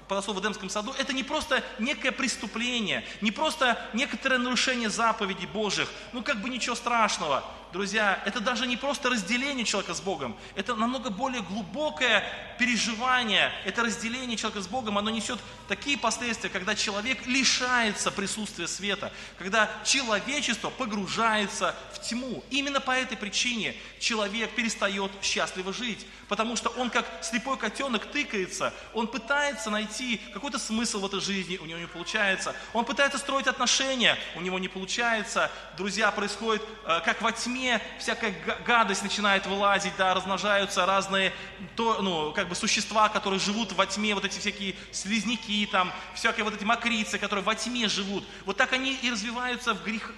произошло 0.08 0.34
в 0.34 0.40
Эдемском 0.40 0.70
саду, 0.70 0.94
это 0.98 1.12
не 1.12 1.22
просто 1.22 1.62
некое 1.78 2.12
преступление, 2.12 3.04
не 3.20 3.30
просто 3.30 3.78
некоторое 3.92 4.38
нарушение 4.38 4.90
заповедей 4.90 5.46
Божьих, 5.46 5.88
ну 6.12 6.22
как 6.22 6.40
бы 6.40 6.48
ничего 6.48 6.74
страшного. 6.74 7.44
Друзья, 7.72 8.22
это 8.26 8.40
даже 8.40 8.66
не 8.66 8.76
просто 8.76 9.08
разделение 9.08 9.64
человека 9.64 9.94
с 9.94 10.00
Богом, 10.02 10.36
это 10.56 10.74
намного 10.74 11.08
более 11.08 11.40
глубокое 11.40 12.22
переживание, 12.58 13.50
это 13.64 13.82
разделение 13.82 14.36
человека 14.36 14.60
с 14.60 14.68
Богом, 14.68 14.98
оно 14.98 15.08
несет 15.08 15.38
такие 15.68 15.96
последствия, 15.96 16.50
когда 16.50 16.74
человек 16.74 17.26
лишается 17.26 18.10
присутствия 18.10 18.68
света, 18.68 19.10
когда 19.38 19.70
человечество 19.84 20.68
погружается 20.68 21.74
в 21.94 22.00
тьму. 22.02 22.44
Именно 22.50 22.80
по 22.80 22.90
этой 22.90 23.16
причине 23.16 23.74
человек 23.98 24.54
перестает 24.54 25.10
счастливо 25.22 25.72
жить, 25.72 26.06
потому 26.28 26.56
что 26.56 26.68
он 26.70 26.90
как 26.90 27.06
слепой 27.22 27.56
котенок 27.56 28.04
тыкается, 28.04 28.74
он 28.92 29.06
пытается 29.06 29.70
найти 29.70 30.20
какой-то 30.34 30.58
смысл 30.58 31.00
в 31.00 31.06
этой 31.06 31.20
жизни, 31.22 31.56
у 31.56 31.64
него 31.64 31.78
не 31.78 31.86
получается, 31.86 32.54
он 32.74 32.84
пытается 32.84 33.16
строить 33.16 33.46
отношения, 33.46 34.18
у 34.36 34.42
него 34.42 34.58
не 34.58 34.68
получается, 34.68 35.50
друзья, 35.78 36.10
происходит 36.10 36.62
э, 36.84 37.00
как 37.02 37.22
во 37.22 37.32
тьме, 37.32 37.61
всякая 37.98 38.34
гадость 38.66 39.02
начинает 39.02 39.46
вылазить, 39.46 39.92
да, 39.96 40.14
размножаются 40.14 40.86
разные, 40.86 41.32
то, 41.76 42.02
ну, 42.02 42.32
как 42.32 42.48
бы 42.48 42.54
существа, 42.54 43.08
которые 43.08 43.40
живут 43.40 43.72
во 43.72 43.86
тьме, 43.86 44.14
вот 44.14 44.24
эти 44.24 44.38
всякие 44.38 44.74
слизняки, 44.90 45.66
там, 45.66 45.92
всякие 46.14 46.44
вот 46.44 46.54
эти 46.54 46.64
мокрицы, 46.64 47.18
которые 47.18 47.44
во 47.44 47.54
тьме 47.54 47.88
живут. 47.88 48.24
Вот 48.44 48.56
так 48.56 48.72
они 48.72 48.94
и 48.94 49.10
развиваются 49.10 49.74
в, 49.74 49.82
грех, 49.82 50.12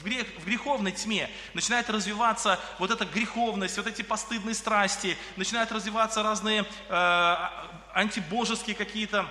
в, 0.00 0.04
грех, 0.04 0.26
в 0.38 0.46
греховной 0.46 0.92
тьме. 0.92 1.30
Начинает 1.54 1.90
развиваться 1.90 2.58
вот 2.78 2.90
эта 2.90 3.04
греховность, 3.04 3.76
вот 3.76 3.86
эти 3.86 4.02
постыдные 4.02 4.54
страсти, 4.54 5.16
начинают 5.36 5.72
развиваться 5.72 6.22
разные 6.22 6.64
э, 6.88 7.36
антибожеские 7.94 8.76
какие-то 8.76 9.26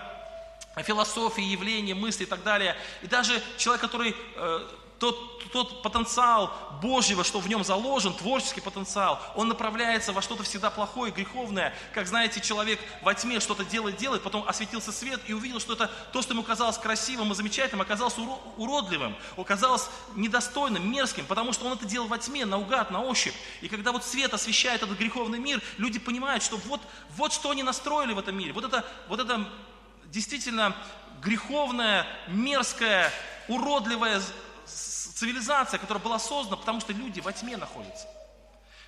философии, 0.84 1.44
явления, 1.44 1.94
мысли 1.94 2.24
и 2.24 2.28
так 2.28 2.44
далее. 2.44 2.76
И 3.02 3.08
даже 3.08 3.42
человек, 3.58 3.82
который 3.82 4.16
э, 4.36 4.68
тот, 5.00 5.52
тот 5.52 5.82
потенциал 5.82 6.54
Божьего, 6.82 7.24
что 7.24 7.40
в 7.40 7.48
нем 7.48 7.64
заложен, 7.64 8.14
творческий 8.14 8.62
потенциал, 8.62 9.20
он 9.36 9.48
направляется 9.48 10.14
во 10.14 10.22
что-то 10.22 10.44
всегда 10.44 10.70
плохое, 10.70 11.12
греховное. 11.12 11.74
Как 11.94 12.08
знаете, 12.08 12.42
человек 12.42 12.80
во 13.02 13.14
тьме 13.14 13.40
что-то 13.40 13.66
делает, 13.66 13.98
делает, 13.98 14.22
потом 14.22 14.48
осветился 14.48 14.92
свет 14.92 15.22
и 15.28 15.34
увидел, 15.34 15.60
что 15.60 15.74
это 15.74 15.90
то, 16.12 16.22
что 16.22 16.34
ему 16.34 16.44
казалось 16.44 16.78
красивым 16.78 17.32
и 17.32 17.36
замечательным, 17.36 17.82
оказалось 17.82 18.16
уродливым, 18.58 19.16
оказалось 19.38 19.90
недостойным, 20.16 20.92
мерзким, 20.92 21.26
потому 21.26 21.54
что 21.54 21.66
он 21.66 21.74
это 21.74 21.86
делал 21.86 22.08
во 22.08 22.18
тьме, 22.18 22.46
наугад, 22.46 22.92
на 22.92 23.02
ощупь. 23.02 23.36
И 23.62 23.70
когда 23.70 23.92
вот 23.92 24.04
свет 24.04 24.34
освещает 24.34 24.84
этот 24.84 24.98
греховный 24.98 25.40
мир, 25.40 25.62
люди 25.78 26.00
понимают, 26.00 26.44
что 26.44 26.58
вот, 26.58 26.82
вот 27.16 27.34
что 27.34 27.52
они 27.52 27.64
настроили 27.64 28.14
в 28.14 28.20
этом 28.20 28.38
мире. 28.38 28.54
Вот 28.54 28.66
это, 28.66 28.86
вот 29.08 29.20
это 29.20 29.48
действительно 30.06 30.76
греховное, 31.22 32.06
мерзкое, 32.28 33.12
уродливое 33.48 34.22
цивилизация, 34.70 35.80
которая 35.80 36.04
была 36.04 36.20
создана, 36.20 36.58
потому 36.58 36.80
что 36.80 36.94
люди 36.94 37.20
во 37.20 37.34
тьме 37.34 37.58
находятся. 37.58 38.08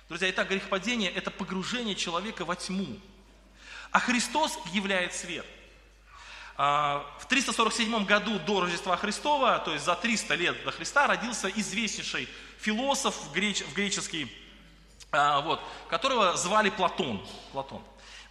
Друзья, 0.08 0.30
итак, 0.30 0.48
грехопадение– 0.48 1.10
это 1.14 1.30
погружение 1.30 1.94
человека 1.94 2.44
во 2.44 2.56
тьму. 2.56 2.98
А 3.90 4.00
Христос 4.00 4.58
являет 4.72 5.14
свет. 5.14 5.46
А, 6.56 7.06
в 7.18 7.26
347 7.26 8.04
году 8.04 8.38
до 8.40 8.60
Рождества 8.60 8.96
Христова, 8.96 9.58
то 9.58 9.72
есть 9.72 9.84
за 9.84 9.94
300 9.94 10.34
лет 10.34 10.64
до 10.64 10.70
Христа, 10.70 11.06
родился 11.06 11.48
известнейший 11.48 12.28
философ 12.58 13.14
в, 13.14 13.32
греч, 13.32 13.62
в 13.62 13.74
греческий, 13.74 14.30
а, 15.10 15.40
вот, 15.40 15.60
которого 15.88 16.36
звали 16.36 16.70
Платон. 16.70 17.26
Платон. 17.52 17.82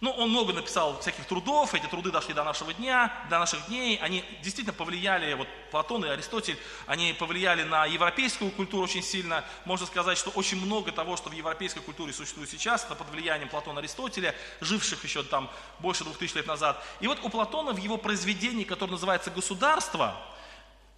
Ну, 0.02 0.10
он 0.10 0.30
много 0.30 0.52
написал 0.52 0.98
всяких 0.98 1.24
трудов, 1.26 1.74
эти 1.74 1.86
труды 1.86 2.10
дошли 2.10 2.34
до 2.34 2.42
нашего 2.42 2.74
дня, 2.74 3.16
до 3.30 3.38
наших 3.38 3.64
дней, 3.68 3.98
они 3.98 4.24
действительно 4.42 4.72
повлияли, 4.72 5.32
вот 5.34 5.46
Платон 5.70 6.04
и 6.04 6.08
Аристотель, 6.08 6.58
они 6.86 7.12
повлияли 7.12 7.62
на 7.62 7.86
европейскую 7.86 8.50
культуру 8.50 8.82
очень 8.82 9.04
сильно. 9.04 9.44
Можно 9.64 9.86
сказать, 9.86 10.18
что 10.18 10.30
очень 10.30 10.60
много 10.60 10.90
того, 10.90 11.16
что 11.16 11.30
в 11.30 11.32
европейской 11.32 11.78
культуре 11.78 12.12
существует 12.12 12.50
сейчас, 12.50 12.84
это 12.84 12.96
под 12.96 13.10
влиянием 13.10 13.48
Платона 13.48 13.78
и 13.78 13.82
Аристотеля, 13.82 14.34
живших 14.60 15.04
еще 15.04 15.22
там 15.22 15.48
больше 15.78 16.02
двух 16.02 16.18
тысяч 16.18 16.34
лет 16.34 16.48
назад. 16.48 16.84
И 16.98 17.06
вот 17.06 17.20
у 17.22 17.28
Платона 17.28 17.72
в 17.72 17.78
его 17.78 17.96
произведении, 17.96 18.64
которое 18.64 18.90
называется 18.90 19.30
«Государство», 19.30 20.16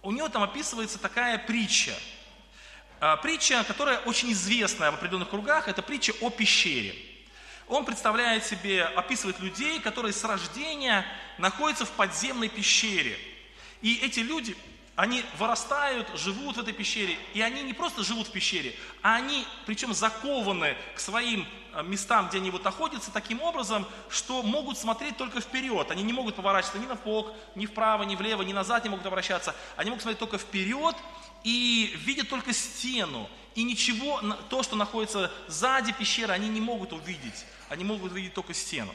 у 0.01 0.11
него 0.11 0.29
там 0.29 0.41
описывается 0.41 0.97
такая 0.97 1.37
притча. 1.37 1.93
А, 2.99 3.17
притча, 3.17 3.63
которая 3.65 3.99
очень 3.99 4.31
известная 4.31 4.89
в 4.89 4.95
определенных 4.95 5.29
кругах, 5.29 5.67
это 5.67 5.83
притча 5.83 6.13
о 6.21 6.31
пещере. 6.31 7.14
Он 7.67 7.83
представляет 7.83 8.45
себе, 8.45 8.83
описывает 8.83 9.39
людей, 9.39 9.79
которые 9.79 10.13
с 10.13 10.23
рождения 10.23 11.05
находятся 11.39 11.85
в 11.85 11.91
подземной 11.91 12.47
пещере. 12.47 13.17
И 13.81 13.95
эти 14.03 14.19
люди, 14.19 14.55
они 14.95 15.25
вырастают, 15.39 16.07
живут 16.15 16.57
в 16.57 16.59
этой 16.59 16.73
пещере, 16.73 17.17
и 17.33 17.41
они 17.41 17.63
не 17.63 17.73
просто 17.73 18.03
живут 18.03 18.27
в 18.27 18.31
пещере, 18.31 18.75
а 19.01 19.15
они, 19.15 19.45
причем 19.65 19.93
закованы 19.95 20.77
к 20.95 20.99
своим 20.99 21.45
э, 21.73 21.81
местам, 21.83 22.29
где 22.29 22.37
они 22.37 22.51
вот 22.51 22.63
находятся, 22.63 23.11
таким 23.11 23.41
образом, 23.41 23.85
что 24.09 24.43
могут 24.43 24.77
смотреть 24.77 25.17
только 25.17 25.41
вперед. 25.41 25.89
Они 25.89 26.03
не 26.03 26.13
могут 26.13 26.35
поворачиваться 26.35 26.79
ни 26.79 26.85
на 26.85 26.95
бок, 26.95 27.33
ни 27.55 27.65
вправо, 27.65 28.03
ни 28.03 28.15
влево, 28.15 28.43
ни 28.43 28.53
назад 28.53 28.83
не 28.83 28.91
могут 28.91 29.07
обращаться. 29.07 29.55
Они 29.75 29.89
могут 29.89 30.03
смотреть 30.03 30.19
только 30.19 30.37
вперед 30.37 30.95
и 31.43 31.91
видят 32.05 32.29
только 32.29 32.53
стену. 32.53 33.27
И 33.55 33.63
ничего, 33.63 34.21
то, 34.49 34.61
что 34.63 34.75
находится 34.75 35.31
сзади 35.47 35.93
пещеры, 35.93 36.31
они 36.33 36.47
не 36.47 36.61
могут 36.61 36.93
увидеть 36.93 37.45
они 37.69 37.83
могут 37.83 38.11
видеть 38.11 38.33
только 38.33 38.53
стену. 38.53 38.93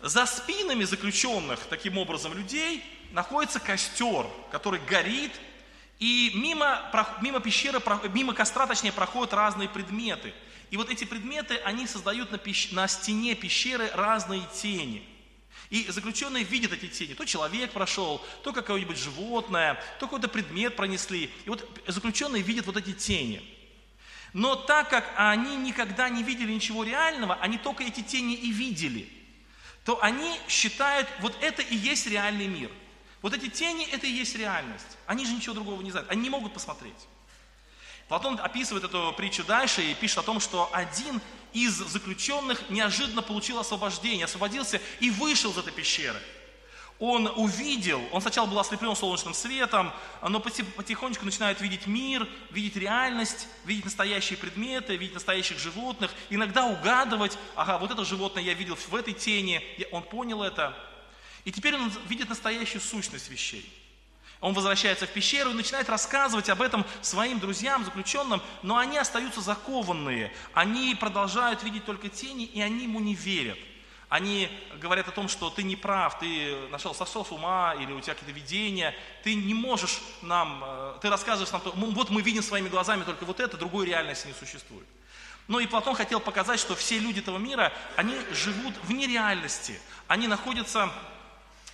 За 0.00 0.26
спинами 0.26 0.84
заключенных 0.84 1.60
таким 1.70 1.98
образом 1.98 2.34
людей 2.34 2.84
находится 3.12 3.60
костер, 3.60 4.26
который 4.50 4.80
горит, 4.80 5.32
и 5.98 6.32
мимо, 6.34 6.92
мимо 7.22 7.40
пещеры, 7.40 7.80
мимо 8.12 8.34
костра, 8.34 8.66
точнее, 8.66 8.92
проходят 8.92 9.32
разные 9.32 9.68
предметы. 9.68 10.34
И 10.70 10.76
вот 10.76 10.90
эти 10.90 11.04
предметы, 11.04 11.56
они 11.58 11.86
создают 11.86 12.30
на, 12.30 12.38
пещ... 12.38 12.72
на 12.72 12.86
стене 12.88 13.34
пещеры 13.34 13.90
разные 13.94 14.42
тени. 14.54 15.06
И 15.70 15.86
заключенные 15.88 16.44
видят 16.44 16.72
эти 16.72 16.88
тени. 16.88 17.14
То 17.14 17.24
человек 17.24 17.72
прошел, 17.72 18.24
то 18.44 18.52
какое-нибудь 18.52 18.98
животное, 18.98 19.74
то 19.98 20.06
какой-то 20.06 20.28
предмет 20.28 20.76
пронесли. 20.76 21.30
И 21.44 21.48
вот 21.48 21.66
заключенные 21.86 22.42
видят 22.42 22.66
вот 22.66 22.76
эти 22.76 22.92
тени. 22.92 23.42
Но 24.32 24.54
так 24.54 24.90
как 24.90 25.10
они 25.16 25.56
никогда 25.56 26.08
не 26.08 26.22
видели 26.22 26.52
ничего 26.52 26.84
реального, 26.84 27.36
они 27.36 27.58
только 27.58 27.84
эти 27.84 28.02
тени 28.02 28.34
и 28.34 28.50
видели, 28.50 29.08
то 29.84 30.02
они 30.02 30.38
считают, 30.48 31.08
вот 31.20 31.36
это 31.40 31.62
и 31.62 31.76
есть 31.76 32.06
реальный 32.06 32.46
мир. 32.46 32.70
Вот 33.22 33.34
эти 33.34 33.48
тени, 33.48 33.86
это 33.86 34.06
и 34.06 34.10
есть 34.10 34.36
реальность. 34.36 34.98
Они 35.06 35.24
же 35.24 35.32
ничего 35.32 35.54
другого 35.54 35.80
не 35.82 35.90
знают, 35.90 36.10
они 36.10 36.22
не 36.22 36.30
могут 36.30 36.52
посмотреть. 36.52 37.08
Платон 38.08 38.38
описывает 38.40 38.84
эту 38.84 39.12
притчу 39.16 39.42
дальше 39.42 39.82
и 39.82 39.94
пишет 39.94 40.18
о 40.18 40.22
том, 40.22 40.38
что 40.38 40.70
один 40.72 41.20
из 41.52 41.72
заключенных 41.72 42.68
неожиданно 42.70 43.22
получил 43.22 43.58
освобождение, 43.58 44.26
освободился 44.26 44.80
и 45.00 45.10
вышел 45.10 45.52
из 45.52 45.58
этой 45.58 45.72
пещеры– 45.72 46.20
он 46.98 47.30
увидел, 47.36 48.02
он 48.10 48.22
сначала 48.22 48.46
был 48.46 48.58
ослеплен 48.58 48.96
солнечным 48.96 49.34
светом, 49.34 49.92
но 50.26 50.40
потихонечку 50.40 51.24
начинает 51.24 51.60
видеть 51.60 51.86
мир, 51.86 52.26
видеть 52.50 52.76
реальность, 52.76 53.48
видеть 53.64 53.84
настоящие 53.84 54.38
предметы, 54.38 54.96
видеть 54.96 55.14
настоящих 55.14 55.58
животных, 55.58 56.10
иногда 56.30 56.66
угадывать, 56.66 57.36
ага, 57.54 57.78
вот 57.78 57.90
это 57.90 58.04
животное 58.04 58.42
я 58.42 58.54
видел 58.54 58.76
в 58.76 58.94
этой 58.94 59.12
тени, 59.12 59.62
он 59.92 60.02
понял 60.02 60.42
это. 60.42 60.74
И 61.44 61.52
теперь 61.52 61.74
он 61.74 61.92
видит 62.08 62.28
настоящую 62.28 62.80
сущность 62.80 63.28
вещей. 63.28 63.70
Он 64.40 64.52
возвращается 64.52 65.06
в 65.06 65.10
пещеру 65.10 65.50
и 65.50 65.54
начинает 65.54 65.88
рассказывать 65.88 66.48
об 66.48 66.60
этом 66.60 66.84
своим 67.02 67.38
друзьям, 67.38 67.84
заключенным, 67.84 68.42
но 68.62 68.76
они 68.76 68.98
остаются 68.98 69.40
закованные, 69.40 70.32
они 70.52 70.94
продолжают 70.94 71.62
видеть 71.62 71.84
только 71.84 72.08
тени, 72.08 72.44
и 72.44 72.60
они 72.60 72.84
ему 72.84 73.00
не 73.00 73.14
верят. 73.14 73.58
Они 74.08 74.48
говорят 74.80 75.08
о 75.08 75.10
том, 75.10 75.28
что 75.28 75.50
ты 75.50 75.64
не 75.64 75.74
прав, 75.74 76.18
ты 76.20 76.56
нашел 76.70 76.94
сошел 76.94 77.24
с 77.24 77.32
ума, 77.32 77.74
или 77.74 77.92
у 77.92 78.00
тебя 78.00 78.14
какие-то 78.14 78.38
видения, 78.38 78.94
ты 79.24 79.34
не 79.34 79.52
можешь 79.52 80.00
нам, 80.22 80.62
э, 80.64 80.98
ты 81.02 81.10
рассказываешь 81.10 81.52
нам, 81.52 81.62
вот 81.74 82.10
мы 82.10 82.22
видим 82.22 82.42
своими 82.42 82.68
глазами 82.68 83.02
только 83.02 83.24
вот 83.24 83.40
это, 83.40 83.56
другой 83.56 83.86
реальности 83.86 84.28
не 84.28 84.34
существует. 84.34 84.86
Но 85.48 85.58
и 85.58 85.66
Платон 85.66 85.94
хотел 85.94 86.20
показать, 86.20 86.60
что 86.60 86.76
все 86.76 86.98
люди 86.98 87.20
этого 87.20 87.38
мира, 87.38 87.72
они 87.96 88.16
живут 88.32 88.74
в 88.82 88.92
нереальности. 88.92 89.80
Они 90.06 90.28
находятся 90.28 90.90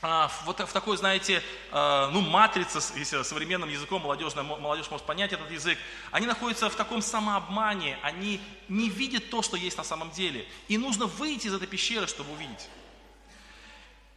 вот 0.02 0.58
в 0.58 0.72
такой, 0.72 0.96
знаете, 0.96 1.42
а, 1.70 2.10
ну, 2.10 2.20
матрице, 2.20 2.80
если 2.96 3.22
современным 3.22 3.68
языком 3.68 4.02
молодежь, 4.02 4.34
молодежь 4.34 4.90
может 4.90 5.06
понять 5.06 5.32
этот 5.32 5.50
язык, 5.50 5.78
они 6.10 6.26
находятся 6.26 6.68
в 6.68 6.74
таком 6.74 7.02
самообмане, 7.02 7.96
они 8.02 8.40
не 8.68 8.88
видят 8.88 9.30
то, 9.30 9.42
что 9.42 9.56
есть 9.56 9.78
на 9.78 9.84
самом 9.84 10.10
деле. 10.10 10.46
И 10.66 10.76
нужно 10.76 11.06
выйти 11.06 11.46
из 11.46 11.54
этой 11.54 11.68
пещеры, 11.68 12.08
чтобы 12.08 12.32
увидеть. 12.32 12.68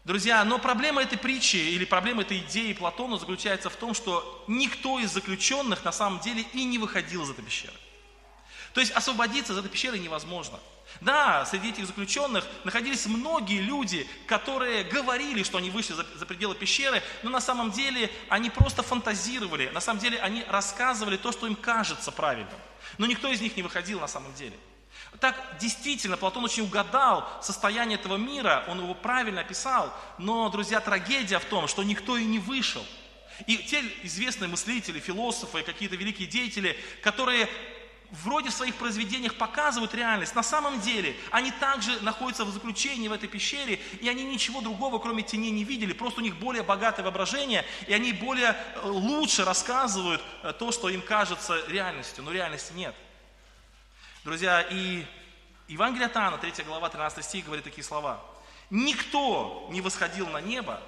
Друзья, 0.05 0.43
но 0.43 0.59
проблема 0.59 1.01
этой 1.01 1.17
притчи 1.17 1.57
или 1.57 1.85
проблема 1.85 2.23
этой 2.23 2.39
идеи 2.39 2.73
Платона 2.73 3.17
заключается 3.17 3.69
в 3.69 3.75
том, 3.75 3.93
что 3.93 4.43
никто 4.47 4.99
из 4.99 5.11
заключенных 5.11 5.83
на 5.83 5.91
самом 5.91 6.19
деле 6.19 6.45
и 6.53 6.63
не 6.63 6.77
выходил 6.77 7.23
из 7.23 7.29
этой 7.29 7.43
пещеры. 7.43 7.73
То 8.73 8.81
есть 8.81 8.91
освободиться 8.91 9.53
из 9.53 9.57
этой 9.57 9.69
пещеры 9.69 9.97
невозможно. 9.97 10.59
Да, 11.01 11.45
среди 11.45 11.69
этих 11.69 11.87
заключенных 11.87 12.45
находились 12.63 13.05
многие 13.05 13.59
люди, 13.59 14.07
которые 14.27 14.83
говорили, 14.83 15.43
что 15.43 15.57
они 15.57 15.69
вышли 15.69 15.93
за, 15.93 16.25
пределы 16.25 16.55
пещеры, 16.55 17.03
но 17.23 17.29
на 17.29 17.41
самом 17.41 17.71
деле 17.71 18.09
они 18.29 18.49
просто 18.49 18.81
фантазировали, 18.81 19.69
на 19.69 19.81
самом 19.81 19.99
деле 19.99 20.19
они 20.19 20.43
рассказывали 20.47 21.17
то, 21.17 21.31
что 21.31 21.47
им 21.47 21.55
кажется 21.55 22.11
правильным. 22.11 22.59
Но 22.97 23.05
никто 23.05 23.27
из 23.29 23.41
них 23.41 23.57
не 23.57 23.63
выходил 23.63 23.99
на 23.99 24.07
самом 24.07 24.33
деле. 24.35 24.57
Так, 25.19 25.35
действительно, 25.59 26.17
Платон 26.17 26.43
очень 26.43 26.63
угадал 26.63 27.27
состояние 27.41 27.97
этого 27.97 28.17
мира, 28.17 28.63
он 28.67 28.79
его 28.79 28.93
правильно 28.93 29.41
описал, 29.41 29.93
но, 30.17 30.49
друзья, 30.49 30.79
трагедия 30.79 31.39
в 31.39 31.45
том, 31.45 31.67
что 31.67 31.83
никто 31.83 32.17
и 32.17 32.25
не 32.25 32.39
вышел. 32.39 32.85
И 33.47 33.57
те 33.57 33.83
известные 34.03 34.47
мыслители, 34.47 34.99
философы, 34.99 35.61
какие-то 35.63 35.95
великие 35.95 36.27
деятели, 36.27 36.77
которые 37.03 37.49
вроде 38.23 38.49
в 38.49 38.53
своих 38.53 38.75
произведениях 38.75 39.35
показывают 39.35 39.93
реальность, 39.93 40.35
на 40.35 40.43
самом 40.43 40.79
деле 40.79 41.15
они 41.31 41.51
также 41.51 41.99
находятся 42.01 42.45
в 42.45 42.51
заключении 42.51 43.07
в 43.07 43.13
этой 43.13 43.27
пещере, 43.27 43.79
и 43.99 44.07
они 44.07 44.23
ничего 44.23 44.61
другого, 44.61 44.99
кроме 44.99 45.23
теней, 45.23 45.51
не 45.51 45.63
видели, 45.63 45.93
просто 45.93 46.21
у 46.21 46.23
них 46.23 46.37
более 46.37 46.63
богатое 46.63 47.03
воображение, 47.03 47.65
и 47.87 47.93
они 47.93 48.13
более 48.13 48.51
э, 48.51 48.81
лучше 48.83 49.43
рассказывают 49.43 50.21
э, 50.43 50.53
то, 50.53 50.71
что 50.71 50.89
им 50.89 51.01
кажется 51.01 51.63
реальностью, 51.67 52.23
но 52.23 52.31
реальности 52.31 52.73
нет. 52.73 52.95
Друзья, 54.23 54.61
и 54.61 55.05
Евангелие 55.67 56.07
от 56.07 56.15
Иоанна, 56.15 56.37
3 56.37 56.63
глава, 56.63 56.89
13 56.89 57.23
стих, 57.23 57.45
говорит 57.45 57.63
такие 57.63 57.83
слова. 57.83 58.23
«Никто 58.69 59.67
не 59.71 59.81
восходил 59.81 60.27
на 60.27 60.41
небо, 60.41 60.81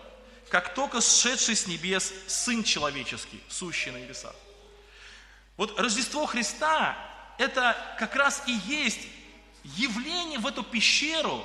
как 0.49 0.73
только 0.73 1.01
сшедший 1.01 1.55
с 1.55 1.67
небес 1.67 2.13
Сын 2.27 2.63
Человеческий, 2.63 3.41
сущий 3.47 3.91
на 3.91 3.97
небесах». 3.97 4.33
Вот 5.57 5.79
Рождество 5.79 6.25
Христа– 6.25 6.97
это 7.37 7.77
как 7.99 8.15
раз 8.15 8.43
и 8.47 8.53
есть 8.67 9.07
явление 9.63 10.39
в 10.39 10.47
эту 10.47 10.63
пещеру, 10.63 11.43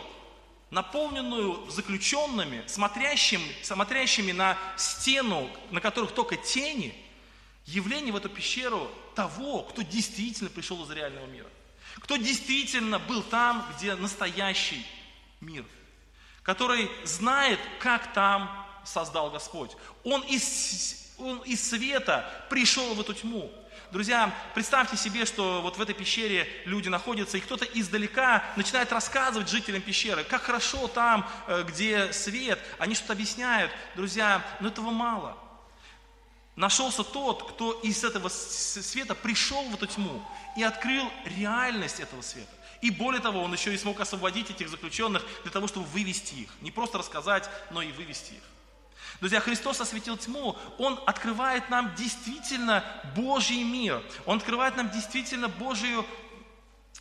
наполненную 0.71 1.71
заключенными, 1.71 2.65
смотрящими, 2.67 3.53
смотрящими 3.63 4.33
на 4.33 4.57
стену, 4.77 5.51
на 5.71 5.81
которых 5.81 6.13
только 6.13 6.37
тени, 6.37 6.95
явление 7.67 8.13
в 8.13 8.17
эту 8.17 8.29
пещеру 8.29 8.91
того, 9.15 9.63
кто 9.65 9.83
действительно 9.83 10.51
пришел 10.51 10.83
из 10.85 10.91
реального 10.91 11.27
мира. 11.27 11.49
Кто 12.01 12.17
действительно 12.17 12.99
был 12.99 13.23
там, 13.23 13.67
где 13.77 13.95
настоящий 13.95 14.87
мир. 15.41 15.65
Который 16.43 16.91
знает, 17.05 17.61
как 17.79 18.13
там 18.15 18.51
создал 18.85 19.31
Господь. 19.31 19.73
Он 20.05 20.23
из, 20.23 21.13
он 21.19 21.39
из 21.41 21.69
света 21.69 22.29
пришел 22.49 22.95
в 22.95 23.01
эту 23.01 23.15
тьму. 23.15 23.53
Друзья, 23.93 24.35
представьте 24.55 24.97
себе, 24.97 25.27
что 25.27 25.61
вот 25.61 25.77
в 25.77 25.83
этой 25.83 25.95
пещере 25.95 26.49
люди 26.65 26.89
находятся, 26.89 27.37
и 27.37 27.43
кто-то 27.43 27.67
издалека 27.67 28.43
начинает 28.57 28.91
рассказывать 28.91 29.51
жителям 29.51 29.83
пещеры, 29.83 30.25
как 30.25 30.41
хорошо 30.41 30.89
там, 30.89 31.29
э, 31.47 31.63
где 31.65 32.11
свет, 32.15 32.59
они 32.79 32.95
что-то 32.95 33.13
объясняют. 33.13 33.71
Друзья, 33.95 34.43
но 34.61 34.69
этого 34.69 34.93
мало. 34.93 35.37
Нашелся 36.57 37.05
тот, 37.05 37.53
кто 37.53 37.73
из 37.83 38.03
этого 38.03 38.31
света 38.31 39.15
пришел 39.15 39.63
в 39.69 39.75
эту 39.75 39.87
тьму 39.87 40.27
и 40.57 40.63
открыл 40.63 41.13
реальность 41.27 42.01
этого 42.01 42.23
света. 42.23 42.49
И 42.81 42.91
более 42.91 43.21
того, 43.21 43.43
он 43.43 43.53
еще 43.53 43.75
и 43.75 43.77
смог 43.77 44.01
освободить 44.01 44.49
этих 44.49 44.71
заключенных 44.71 45.23
для 45.43 45.53
того, 45.53 45.67
чтобы 45.69 45.85
вывести 45.89 46.35
их. 46.37 46.49
Не 46.63 46.71
просто 46.71 46.97
рассказать, 46.97 47.47
но 47.71 47.83
и 47.83 47.93
вывести 47.93 48.33
их. 48.33 48.43
Друзья, 49.21 49.41
Христос 49.41 49.81
осветил 49.81 50.17
тьму, 50.17 50.57
Он 50.79 50.99
открывает 51.07 51.71
нам 51.71 51.95
действительно 51.95 52.85
Божий 53.15 53.63
мир, 53.63 54.03
Он 54.27 54.39
открывает 54.39 54.77
нам 54.77 54.91
действительно 54.91 55.49
Божию 55.49 56.05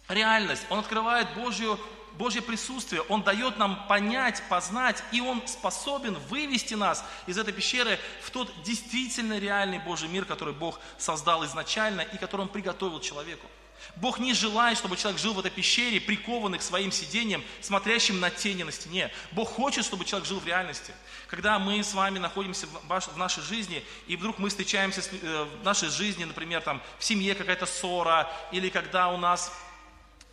реальность, 0.07 0.65
Он 0.69 0.79
открывает 0.79 1.33
Божью 1.35 1.79
Божье 2.17 2.41
присутствие, 2.41 3.01
Он 3.03 3.23
дает 3.23 3.57
нам 3.57 3.87
понять, 3.87 4.43
познать, 4.49 5.03
и 5.11 5.21
Он 5.21 5.45
способен 5.47 6.15
вывести 6.29 6.73
нас 6.73 7.03
из 7.25 7.37
этой 7.37 7.53
пещеры 7.53 7.99
в 8.21 8.31
тот 8.31 8.51
действительно 8.63 9.39
реальный 9.39 9.79
Божий 9.79 10.09
мир, 10.09 10.25
который 10.25 10.53
Бог 10.53 10.79
создал 10.97 11.45
изначально 11.45 12.01
и 12.01 12.17
который 12.17 12.41
Он 12.41 12.49
приготовил 12.49 12.99
человеку. 12.99 13.47
Бог 13.95 14.19
не 14.19 14.33
желает, 14.33 14.77
чтобы 14.77 14.97
человек 14.97 15.19
жил 15.19 15.33
в 15.33 15.39
этой 15.39 15.51
пещере, 15.51 15.99
прикованный 15.99 16.57
к 16.57 16.61
своим 16.61 16.91
сидениям, 16.91 17.43
смотрящим 17.61 18.19
на 18.19 18.29
тени 18.29 18.63
на 18.63 18.71
стене. 18.71 19.11
Бог 19.31 19.49
хочет, 19.49 19.85
чтобы 19.85 20.05
человек 20.05 20.27
жил 20.27 20.39
в 20.39 20.45
реальности. 20.45 20.93
Когда 21.27 21.59
мы 21.59 21.83
с 21.83 21.93
вами 21.93 22.19
находимся 22.19 22.67
в 22.67 23.17
нашей 23.17 23.43
жизни, 23.43 23.83
и 24.07 24.15
вдруг 24.15 24.39
мы 24.39 24.49
встречаемся 24.49 25.01
э, 25.21 25.47
в 25.61 25.63
нашей 25.63 25.89
жизни, 25.89 26.23
например, 26.23 26.61
там, 26.61 26.81
в 26.99 27.03
семье 27.03 27.35
какая-то 27.35 27.65
ссора, 27.65 28.31
или 28.51 28.69
когда 28.69 29.09
у 29.09 29.17
нас 29.17 29.51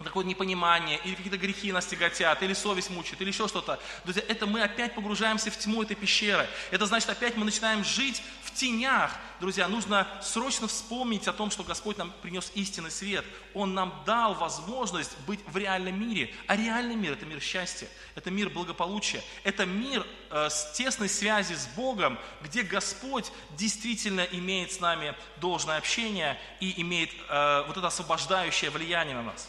такое 0.05 0.25
непонимание, 0.25 1.01
или 1.05 1.15
какие-то 1.15 1.39
грехи 1.39 1.73
нас 1.73 1.87
тяготят, 1.87 2.43
или 2.43 2.55
совесть 2.55 2.91
мучает, 2.91 3.21
или 3.21 3.29
еще 3.29 3.49
что-то. 3.49 3.81
Друзья, 4.05 4.23
это 4.29 4.47
мы 4.47 4.63
опять 4.63 4.95
погружаемся 4.95 5.51
в 5.51 5.59
тьму 5.59 5.83
этой 5.83 5.97
пещеры. 5.97 6.49
Это 6.71 6.87
значит, 6.87 7.11
опять 7.11 7.37
мы 7.37 7.45
начинаем 7.45 7.85
жить 7.85 8.23
тенях. 8.59 9.13
Друзья, 9.41 9.69
нужно 9.69 10.07
срочно 10.21 10.67
вспомнить 10.67 11.29
о 11.29 11.33
том, 11.33 11.51
что 11.51 11.63
Господь 11.63 11.97
нам 11.97 12.13
принес 12.23 12.51
истинный 12.55 12.91
свет. 12.91 13.25
Он 13.55 13.73
нам 13.73 14.03
дал 14.05 14.35
возможность 14.35 15.17
быть 15.27 15.41
в 15.47 15.57
реальном 15.57 15.99
мире. 16.01 16.35
А 16.49 16.57
реальный 16.57 16.97
мир– 16.97 17.13
это 17.15 17.25
мир 17.25 17.41
счастья, 17.41 17.89
это 18.17 18.31
мир 18.31 18.51
благополучия, 18.51 19.23
это 19.45 19.65
мир 19.65 20.05
э, 20.31 20.49
с 20.51 20.73
тесной 20.73 21.09
связи 21.09 21.55
с 21.55 21.67
Богом, 21.69 22.19
где 22.43 22.63
Господь 22.63 23.31
действительно 23.57 24.23
имеет 24.23 24.73
с 24.73 24.81
нами 24.81 25.15
должное 25.37 25.79
общение 25.79 26.39
и 26.61 26.81
имеет 26.83 27.11
э, 27.29 27.65
вот 27.67 27.77
это 27.77 27.87
освобождающее 27.87 28.71
влияние 28.71 29.15
на 29.15 29.23
нас. 29.23 29.49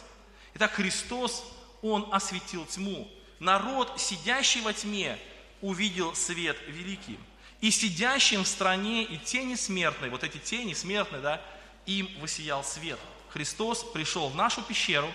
Итак, 0.54 0.72
Христос, 0.72 1.44
Он 1.82 2.08
осветил 2.12 2.64
тьму. 2.66 3.10
Народ, 3.40 4.00
сидящий 4.00 4.60
во 4.60 4.72
тьме, 4.72 5.18
увидел 5.60 6.14
свет 6.14 6.56
великий. 6.68 7.18
И 7.60 7.70
сидящим 7.70 8.44
в 8.44 8.48
стране 8.48 9.04
и 9.04 9.18
тени 9.18 9.54
смертной, 9.54 10.08
вот 10.08 10.24
эти 10.24 10.38
тени 10.38 10.72
смертные, 10.72 11.20
да, 11.20 11.40
им 11.86 12.08
высиял 12.20 12.64
свет. 12.64 12.98
Христос 13.30 13.84
пришел 13.84 14.28
в 14.28 14.34
нашу 14.34 14.62
пещеру, 14.62 15.12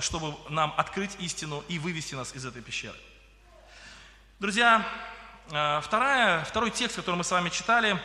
чтобы 0.00 0.36
нам 0.50 0.74
открыть 0.76 1.16
истину 1.18 1.64
и 1.68 1.78
вывести 1.78 2.14
нас 2.14 2.34
из 2.34 2.44
этой 2.44 2.62
пещеры. 2.62 2.96
Друзья, 4.38 4.86
э, 5.50 5.80
вторая, 5.82 6.44
второй 6.44 6.70
текст, 6.70 6.96
который 6.96 7.16
мы 7.16 7.24
с 7.24 7.30
вами 7.30 7.48
читали, 7.48 7.98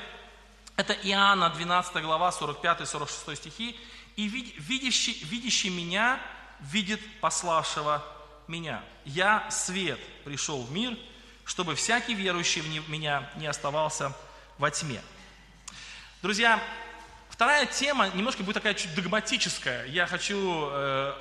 это 0.77 0.93
Иоанна, 0.93 1.49
12 1.49 2.03
глава, 2.03 2.29
45-46 2.29 3.35
стихи. 3.35 3.79
«И 4.15 4.27
видящий, 4.27 5.17
видящий 5.23 5.69
меня 5.69 6.19
видит 6.59 7.01
пославшего 7.19 8.03
меня. 8.47 8.83
Я 9.03 9.49
свет 9.49 9.99
пришел 10.23 10.63
в 10.63 10.71
мир, 10.71 10.97
чтобы 11.47 11.75
всякий 11.75 12.13
верующий 12.13 12.61
в 12.61 12.89
меня 12.89 13.31
не 13.37 13.47
оставался 13.47 14.13
во 14.57 14.69
тьме. 14.69 15.01
Друзья, 16.21 16.61
вторая 17.29 17.65
тема 17.65 18.09
немножко 18.09 18.43
будет 18.43 18.55
такая 18.55 18.73
чуть 18.73 18.93
догматическая. 18.93 19.85
Я 19.85 20.07
хочу 20.07 20.67
э, 20.69 21.13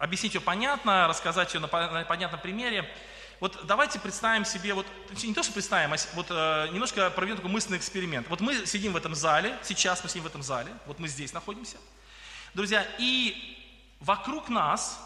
объяснить 0.00 0.34
ее 0.34 0.40
понятно, 0.40 1.06
рассказать 1.06 1.54
ее 1.54 1.60
на, 1.60 1.68
на 1.68 2.04
понятном 2.04 2.40
примере. 2.40 2.92
Вот 3.38 3.66
давайте 3.66 4.00
представим 4.00 4.44
себе, 4.44 4.74
вот 4.74 4.86
не 5.22 5.32
то, 5.32 5.44
что 5.44 5.52
представим, 5.52 5.92
а 5.92 5.96
вот 6.14 6.26
э, 6.28 6.68
немножко 6.72 7.08
проведем 7.10 7.36
такой 7.36 7.52
мысленный 7.52 7.78
эксперимент. 7.78 8.26
Вот 8.28 8.40
мы 8.40 8.66
сидим 8.66 8.94
в 8.94 8.96
этом 8.96 9.14
зале, 9.14 9.56
сейчас 9.62 10.02
мы 10.02 10.08
сидим 10.08 10.24
в 10.24 10.26
этом 10.26 10.42
зале, 10.42 10.72
вот 10.86 10.98
мы 10.98 11.06
здесь 11.06 11.32
находимся. 11.32 11.76
Друзья, 12.52 12.84
и 12.98 13.56
вокруг 14.00 14.48
нас, 14.48 14.98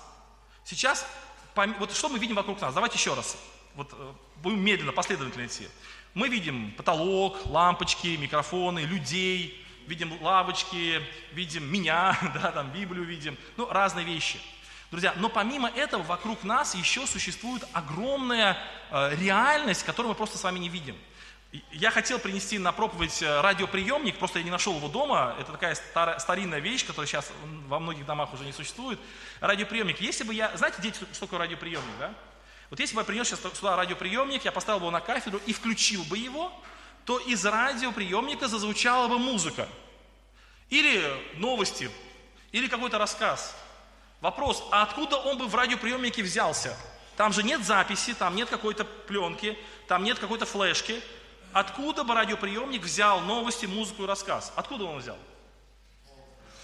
сейчас, 0.65 1.07
вот 1.55 1.95
что 1.95 2.09
мы 2.09 2.19
видим 2.19 2.37
вокруг 2.37 2.59
нас? 2.63 2.73
Давайте 2.73 2.97
еще 2.97 3.13
раз, 3.13 3.37
вот 3.75 3.89
э, 3.93 4.13
будем 4.37 4.61
медленно, 4.65 4.93
последовательно 4.93 5.47
идти. 5.47 5.69
Мы 6.15 6.29
видим 6.29 6.73
потолок, 6.73 7.47
лампочки, 7.47 8.17
микрофоны, 8.17 8.81
людей, 8.81 9.65
видим 9.87 10.21
лавочки, 10.23 11.01
видим 11.33 11.71
меня, 11.71 12.19
да, 12.35 12.53
там 12.53 12.71
Библию 12.71 13.05
видим, 13.05 13.37
ну, 13.57 13.69
разные 13.69 14.05
вещи. 14.05 14.39
Друзья, 14.91 15.15
но 15.17 15.31
помимо 15.31 15.71
этого 15.71 16.03
вокруг 16.03 16.45
нас 16.45 16.75
еще 16.75 17.07
существует 17.07 17.65
огромная 17.73 18.59
э, 18.91 19.17
реальность, 19.17 19.85
которую 19.85 20.11
мы 20.11 20.15
просто 20.15 20.37
с 20.37 20.45
вами 20.45 20.59
не 20.59 20.69
видим. 20.69 20.97
Я 21.71 21.91
хотел 21.91 22.19
принести 22.19 22.59
на 22.59 22.73
проповедь 22.73 23.23
э, 23.23 23.41
радиоприемник, 23.41 24.19
просто 24.19 24.39
я 24.39 24.45
не 24.45 24.51
нашел 24.51 24.77
его 24.77 24.89
дома. 24.89 25.35
Это 25.39 25.53
такая 25.53 25.75
старая, 25.75 26.19
старинная 26.19 26.61
вещь, 26.61 26.87
которая 26.87 27.07
сейчас 27.07 27.33
во 27.69 27.79
многих 27.79 28.05
домах 28.05 28.35
уже 28.35 28.45
не 28.45 28.53
существует. 28.53 28.99
Радиоприемник. 29.41 30.01
Если 30.01 30.25
бы 30.25 30.35
я... 30.35 30.55
Знаете, 30.57 30.83
дети, 30.83 30.97
что 31.13 31.21
такое 31.21 31.39
радиоприемник, 31.39 31.99
да? 31.99 32.15
Вот 32.73 32.81
если 32.81 32.95
бы 32.95 33.03
я 33.03 33.05
принес 33.05 33.29
сейчас 33.29 33.41
сюда 33.55 33.77
радиоприемник, 33.77 34.47
я 34.47 34.51
поставил 34.51 34.79
бы 34.79 34.85
его 34.85 34.91
на 34.91 35.03
кафедру 35.03 35.39
и 35.45 35.53
включил 35.53 36.05
бы 36.05 36.17
его, 36.17 36.51
то 37.05 37.19
из 37.19 37.45
радиоприемника 37.45 38.49
зазвучала 38.49 39.09
бы 39.09 39.19
музыка. 39.19 39.69
Или 40.71 41.05
новости, 41.35 41.91
или 42.51 42.69
какой-то 42.69 42.97
рассказ. 42.97 43.55
Вопрос, 44.23 44.67
а 44.71 44.85
откуда 44.85 45.19
он 45.19 45.37
бы 45.37 45.49
в 45.49 45.55
радиоприемнике 45.55 46.23
взялся? 46.23 46.75
Там 47.19 47.35
же 47.35 47.43
нет 47.43 47.63
записи, 47.63 48.15
там 48.15 48.35
нет 48.35 48.49
какой-то 48.49 48.87
пленки, 48.87 49.59
там 49.87 50.03
нет 50.03 50.19
какой-то 50.19 50.47
флешки. 50.47 51.03
Откуда 51.53 52.05
бы 52.05 52.15
радиоприемник 52.15 52.85
взял 52.85 53.21
новости, 53.21 53.67
музыку 53.67 54.05
и 54.05 54.07
рассказ? 54.07 54.51
Откуда 54.57 54.85
он 54.85 54.97
взял? 54.97 55.19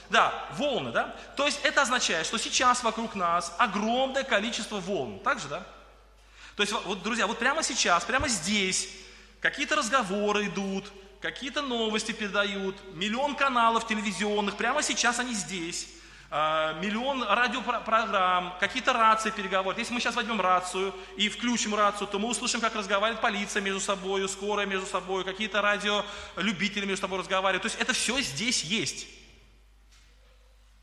Да, 0.09 0.49
волны, 0.53 0.91
да? 0.91 1.15
То 1.37 1.45
есть 1.45 1.61
это 1.65 1.83
означает, 1.83 2.25
что 2.25 2.39
сейчас 2.39 2.83
вокруг 2.83 3.15
нас 3.15 3.55
огромное 3.59 4.25
количество 4.25 4.77
волн. 4.81 5.19
Так 5.19 5.39
же, 5.39 5.49
да? 5.49 5.67
То 6.59 6.63
есть, 6.63 6.73
вот, 6.73 7.05
друзья, 7.05 7.29
вот 7.29 7.39
прямо 7.39 7.63
сейчас, 7.63 8.05
прямо 8.05 8.27
здесь 8.27 8.89
какие-то 9.39 9.77
разговоры 9.77 10.47
идут, 10.47 10.87
какие-то 11.21 11.63
новости 11.63 12.11
передают, 12.11 12.75
миллион 12.95 13.37
каналов 13.37 13.87
телевизионных, 13.87 14.57
прямо 14.57 14.83
сейчас 14.83 15.21
они 15.21 15.35
здесь. 15.35 15.87
А, 16.33 16.73
миллион 16.81 17.23
радиопрограмм, 17.23 18.55
какие-то 18.59 18.93
рации 18.93 19.31
переговоры. 19.31 19.79
Если 19.79 19.95
мы 19.95 20.01
сейчас 20.01 20.17
возьмем 20.17 20.41
рацию 20.41 20.93
и 21.17 21.29
включим 21.29 21.77
рацию, 21.77 22.09
то 22.09 22.19
мы 22.19 22.29
услышим, 22.29 22.61
как 22.61 22.75
разговаривает 22.75 23.23
полиция 23.23 23.63
между 23.63 23.79
собой, 23.79 24.29
скорая 24.29 24.67
между 24.67 24.87
собой, 24.87 25.23
какие-то 25.23 25.63
радиолюбители 25.63 26.87
между 26.87 27.03
собой 27.03 27.21
разговаривают. 27.21 27.63
То 27.63 27.67
есть 27.69 27.81
это 27.81 27.93
все 27.93 28.21
здесь 28.21 28.65
есть. 28.65 29.07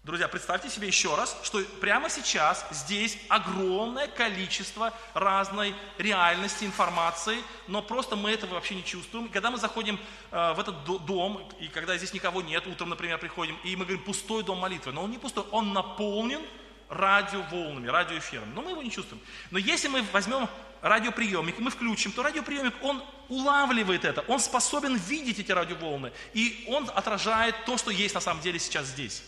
Друзья, 0.05 0.27
представьте 0.27 0.69
себе 0.69 0.85
еще 0.85 1.15
раз, 1.15 1.35
что 1.41 1.63
прямо 1.81 2.11
сейчас 2.11 2.63
здесь 2.69 3.17
огромное 3.27 4.05
количество 4.05 4.93
разной 5.15 5.73
реальности, 5.97 6.63
информации, 6.63 7.39
но 7.67 7.81
просто 7.81 8.15
мы 8.15 8.29
этого 8.29 8.53
вообще 8.53 8.75
не 8.75 8.85
чувствуем. 8.85 9.29
Когда 9.29 9.49
мы 9.49 9.57
заходим 9.57 9.99
э, 10.29 10.53
в 10.53 10.59
этот 10.59 10.83
дом, 11.07 11.49
и 11.59 11.69
когда 11.69 11.97
здесь 11.97 12.13
никого 12.13 12.43
нет, 12.43 12.67
утром, 12.67 12.89
например, 12.89 13.17
приходим, 13.17 13.57
и 13.63 13.75
мы 13.75 13.85
говорим, 13.85 14.03
пустой 14.03 14.43
дом 14.43 14.59
молитвы, 14.59 14.91
но 14.91 15.01
он 15.01 15.09
не 15.09 15.17
пустой, 15.17 15.43
он 15.49 15.73
наполнен 15.73 16.41
радиоволнами, 16.87 17.87
радиоэфиром, 17.87 18.53
но 18.53 18.61
мы 18.61 18.69
его 18.71 18.83
не 18.83 18.91
чувствуем. 18.91 19.23
Но 19.49 19.57
если 19.57 19.87
мы 19.87 20.03
возьмем 20.13 20.47
радиоприемник, 20.83 21.57
мы 21.57 21.71
включим, 21.71 22.11
то 22.11 22.21
радиоприемник, 22.21 22.75
он 22.83 23.03
улавливает 23.27 24.05
это, 24.05 24.23
он 24.27 24.39
способен 24.39 24.97
видеть 24.97 25.39
эти 25.39 25.51
радиоволны, 25.51 26.11
и 26.35 26.63
он 26.67 26.91
отражает 26.93 27.55
то, 27.65 27.75
что 27.79 27.89
есть 27.89 28.13
на 28.13 28.21
самом 28.21 28.43
деле 28.43 28.59
сейчас 28.59 28.85
здесь. 28.85 29.23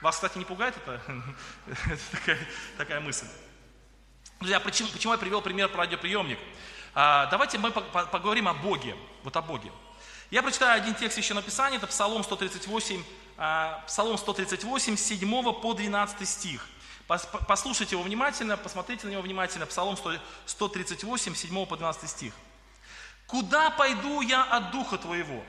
Вас, 0.00 0.14
кстати, 0.14 0.38
не 0.38 0.44
пугает 0.44 0.76
это? 0.76 1.00
это 1.66 2.10
такая, 2.12 2.38
такая 2.76 3.00
мысль. 3.00 3.26
Друзья, 4.38 4.60
почему, 4.60 4.88
почему 4.90 5.12
я 5.12 5.18
привел 5.18 5.42
пример 5.42 5.68
про 5.68 5.78
радиоприемник? 5.78 6.38
А, 6.94 7.26
давайте 7.26 7.58
мы 7.58 7.72
поговорим 7.72 8.46
о 8.46 8.54
Боге, 8.54 8.96
вот 9.24 9.36
о 9.36 9.42
Боге. 9.42 9.72
Я 10.30 10.42
прочитаю 10.42 10.80
один 10.80 10.94
текст 10.94 11.18
еще 11.18 11.34
написания, 11.34 11.78
это 11.78 11.88
Псалом 11.88 12.22
138, 12.22 13.02
а, 13.38 13.82
Псалом 13.88 14.16
138, 14.16 14.96
7 14.96 15.52
по 15.60 15.74
12 15.74 16.28
стих. 16.28 16.64
Послушайте 17.08 17.96
его 17.96 18.04
внимательно, 18.04 18.56
посмотрите 18.56 19.06
на 19.06 19.12
него 19.12 19.22
внимательно, 19.22 19.66
Псалом 19.66 19.96
138, 20.46 21.34
7 21.34 21.66
по 21.66 21.76
12 21.76 22.08
стих. 22.08 22.34
«Куда 23.26 23.70
пойду 23.70 24.20
я 24.20 24.44
от 24.44 24.70
Духа 24.70 24.96
Твоего? 24.96 25.42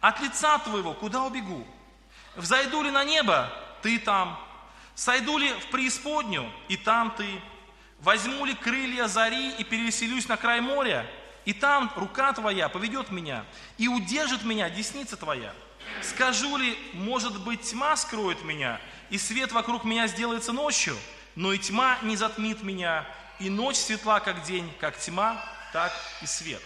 От 0.00 0.20
лица 0.20 0.58
Твоего 0.60 0.94
куда 0.94 1.24
убегу? 1.24 1.66
Взойду 2.36 2.82
ли 2.82 2.90
на 2.90 3.04
небо, 3.04 3.50
ты 3.86 4.00
там. 4.00 4.36
Сойду 4.96 5.38
ли 5.38 5.48
в 5.52 5.66
преисподнюю, 5.66 6.50
и 6.66 6.76
там 6.76 7.12
ты. 7.12 7.40
Возьму 8.00 8.44
ли 8.44 8.52
крылья 8.52 9.06
зари 9.06 9.52
и 9.52 9.62
переселюсь 9.62 10.26
на 10.26 10.36
край 10.36 10.60
моря, 10.60 11.08
и 11.44 11.52
там 11.52 11.92
рука 11.94 12.32
твоя 12.32 12.68
поведет 12.68 13.12
меня, 13.12 13.44
и 13.78 13.86
удержит 13.86 14.42
меня 14.42 14.68
десница 14.70 15.16
твоя. 15.16 15.54
Скажу 16.02 16.56
ли, 16.56 16.76
может 16.94 17.40
быть, 17.44 17.62
тьма 17.62 17.96
скроет 17.96 18.42
меня, 18.42 18.80
и 19.08 19.18
свет 19.18 19.52
вокруг 19.52 19.84
меня 19.84 20.08
сделается 20.08 20.52
ночью, 20.52 20.96
но 21.36 21.52
и 21.52 21.58
тьма 21.58 21.96
не 22.02 22.16
затмит 22.16 22.64
меня, 22.64 23.06
и 23.38 23.48
ночь 23.48 23.76
светла, 23.76 24.18
как 24.18 24.42
день, 24.42 24.68
как 24.80 24.98
тьма, 24.98 25.40
так 25.72 25.92
и 26.22 26.26
свет. 26.26 26.62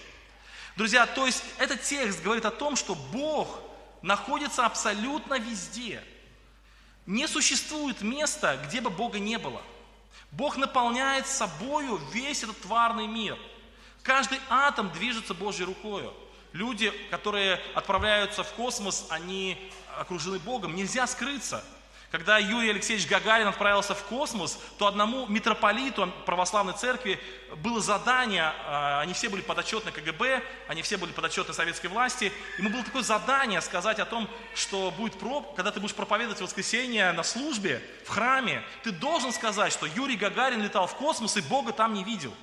Друзья, 0.75 1.05
то 1.05 1.27
есть 1.27 1.45
этот 1.59 1.83
текст 1.83 2.23
говорит 2.23 2.47
о 2.47 2.51
том, 2.51 2.77
что 2.77 2.95
Бог 2.95 3.61
находится 4.01 4.65
абсолютно 4.65 5.39
везде– 5.39 6.03
не 7.07 7.27
существует 7.27 8.03
места, 8.03 8.57
где 8.67 8.81
бы 8.81 8.91
Бога 8.91 9.19
не 9.19 9.39
было. 9.39 9.63
Бог 10.31 10.57
наполняет 10.57 11.27
собою 11.27 12.01
весь 12.13 12.43
этот 12.43 12.61
тварный 12.61 13.07
мир. 13.07 13.39
Каждый 14.03 14.39
атом 14.49 14.91
движется 14.93 15.35
Божьей 15.35 15.65
рукой. 15.65 16.11
Люди, 16.53 16.91
которые 17.11 17.61
отправляются 17.75 18.43
в 18.43 18.53
космос, 18.53 19.07
они 19.11 19.71
окружены 19.97 20.39
Богом. 20.39 20.75
Нельзя 20.75 21.07
скрыться– 21.07 21.65
когда 22.11 22.39
Юрий 22.39 22.71
Алексеевич 22.71 23.07
Гагарин 23.09 23.47
отправился 23.47 23.95
в 23.95 24.03
космос, 24.05 24.59
то 24.79 24.87
одному 24.87 25.27
митрополиту 25.27 26.13
православной 26.27 26.75
церкви 26.75 27.21
было 27.59 27.81
задание, 27.81 28.53
а, 28.67 29.01
они 29.01 29.13
все 29.13 29.29
были 29.29 29.43
подотчетны 29.43 29.93
КГБ, 29.93 30.43
они 30.67 30.83
все 30.83 30.97
были 30.97 31.13
подотчетны 31.13 31.55
советской 31.55 31.87
власти, 31.87 32.33
ему 32.59 32.71
было 32.71 32.83
такое 32.83 33.03
задание 33.03 33.61
сказать 33.61 34.01
о 34.01 34.05
том, 34.07 34.29
что 34.55 34.91
будет 34.91 35.19
проб, 35.19 35.55
когда 35.55 35.71
ты 35.71 35.79
будешь 35.79 35.95
проповедовать 35.95 36.39
в 36.39 36.43
воскресенье 36.43 37.13
на 37.13 37.23
службе, 37.23 37.81
в 38.05 38.09
храме, 38.09 38.63
ты 38.83 38.91
должен 38.91 39.33
сказать, 39.33 39.73
что 39.73 39.87
Юрий 39.87 40.17
Гагарин 40.17 40.63
летал 40.63 40.89
в 40.89 40.97
космос 40.97 41.37
и 41.37 41.41
Бога 41.43 41.73
там 41.73 41.95
не 41.95 42.03
видел. 42.03 42.35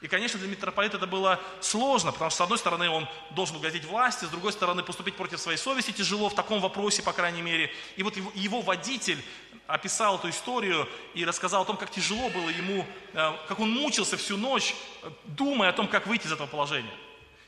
И, 0.00 0.06
конечно, 0.06 0.38
для 0.38 0.48
митрополита 0.48 0.96
это 0.96 1.08
было 1.08 1.40
сложно, 1.60 2.12
потому 2.12 2.30
что, 2.30 2.38
с 2.38 2.40
одной 2.42 2.58
стороны, 2.58 2.88
он 2.88 3.08
должен 3.30 3.56
угодить 3.56 3.84
власти, 3.84 4.26
с 4.26 4.28
другой 4.28 4.52
стороны, 4.52 4.84
поступить 4.84 5.16
против 5.16 5.40
своей 5.40 5.58
совести 5.58 5.90
тяжело 5.90 6.28
в 6.28 6.36
таком 6.36 6.60
вопросе, 6.60 7.02
по 7.02 7.12
крайней 7.12 7.42
мере. 7.42 7.72
И 7.96 8.04
вот 8.04 8.16
его, 8.16 8.30
его 8.34 8.60
водитель 8.60 9.18
описал 9.66 10.16
эту 10.16 10.30
историю 10.30 10.88
и 11.14 11.24
рассказал 11.24 11.62
о 11.62 11.64
том, 11.64 11.76
как 11.76 11.90
тяжело 11.90 12.28
было 12.30 12.48
ему, 12.48 12.86
э, 13.12 13.32
как 13.48 13.58
он 13.58 13.72
мучился 13.72 14.16
всю 14.16 14.36
ночь, 14.36 14.76
думая 15.24 15.70
о 15.70 15.72
том, 15.72 15.88
как 15.88 16.06
выйти 16.06 16.26
из 16.26 16.32
этого 16.32 16.46
положения. 16.46 16.94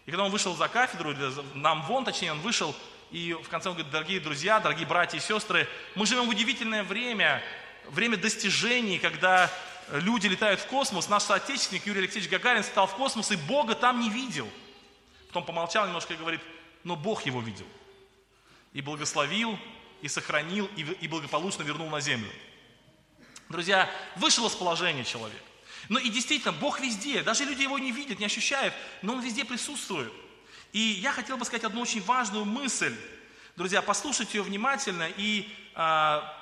И 0.06 0.10
когда 0.10 0.24
он 0.24 0.32
вышел 0.32 0.56
за 0.56 0.66
кафедру, 0.66 1.12
или 1.12 1.32
нам 1.54 1.82
вон, 1.82 2.04
точнее, 2.04 2.32
он 2.32 2.40
вышел, 2.40 2.74
и 3.12 3.32
в 3.32 3.48
конце 3.48 3.68
он 3.68 3.76
говорит, 3.76 3.92
дорогие 3.92 4.18
друзья, 4.18 4.58
дорогие 4.58 4.86
братья 4.86 5.18
и 5.18 5.20
сестры, 5.20 5.68
мы 5.94 6.04
живем 6.04 6.26
в 6.26 6.30
удивительное 6.30 6.82
время, 6.82 7.42
время 7.88 8.16
достижений, 8.16 8.98
когда 8.98 9.50
люди 9.92 10.26
летают 10.26 10.60
в 10.60 10.66
космос, 10.66 11.08
наш 11.08 11.24
соотечественник 11.24 11.86
Юрий 11.86 12.00
Алексеевич 12.00 12.30
Гагарин 12.30 12.62
стал 12.62 12.86
в 12.86 12.94
космос 12.94 13.30
и 13.30 13.36
Бога 13.36 13.74
там 13.74 14.00
не 14.00 14.10
видел. 14.10 14.48
Потом 15.28 15.44
помолчал 15.44 15.86
немножко 15.86 16.14
и 16.14 16.16
говорит, 16.16 16.40
но 16.84 16.96
Бог 16.96 17.26
его 17.26 17.40
видел. 17.40 17.66
И 18.72 18.80
благословил, 18.80 19.58
и 20.02 20.08
сохранил, 20.08 20.68
и 20.76 21.08
благополучно 21.08 21.62
вернул 21.62 21.88
на 21.90 22.00
землю. 22.00 22.30
Друзья, 23.48 23.90
вышел 24.16 24.46
из 24.46 24.52
положения 24.52 25.04
человек. 25.04 25.42
Но 25.88 25.98
и 25.98 26.08
действительно, 26.08 26.52
Бог 26.52 26.80
везде, 26.80 27.22
даже 27.22 27.44
люди 27.44 27.62
его 27.62 27.78
не 27.78 27.90
видят, 27.90 28.20
не 28.20 28.26
ощущают, 28.26 28.72
но 29.02 29.14
Он 29.14 29.20
везде 29.20 29.44
присутствует. 29.44 30.12
И 30.72 30.78
я 30.78 31.10
хотел 31.10 31.36
бы 31.36 31.44
сказать 31.44 31.64
одну 31.64 31.80
очень 31.80 32.02
важную 32.02 32.44
мысль. 32.44 32.94
Друзья, 33.56 33.82
послушайте 33.82 34.38
ее 34.38 34.44
внимательно 34.44 35.08
и 35.16 35.52
а, 35.74 36.39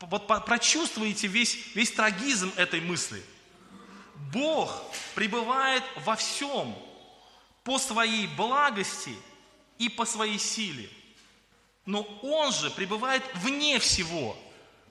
вот 0.00 0.26
прочувствуете 0.46 1.26
весь, 1.26 1.74
весь 1.74 1.92
трагизм 1.92 2.52
этой 2.56 2.80
мысли. 2.80 3.22
Бог 4.32 4.82
пребывает 5.14 5.82
во 6.04 6.16
всем 6.16 6.74
по 7.64 7.78
своей 7.78 8.26
благости 8.26 9.14
и 9.78 9.88
по 9.88 10.04
своей 10.04 10.38
силе. 10.38 10.88
Но 11.84 12.02
Он 12.22 12.52
же 12.52 12.70
пребывает 12.70 13.22
вне 13.34 13.78
всего 13.78 14.36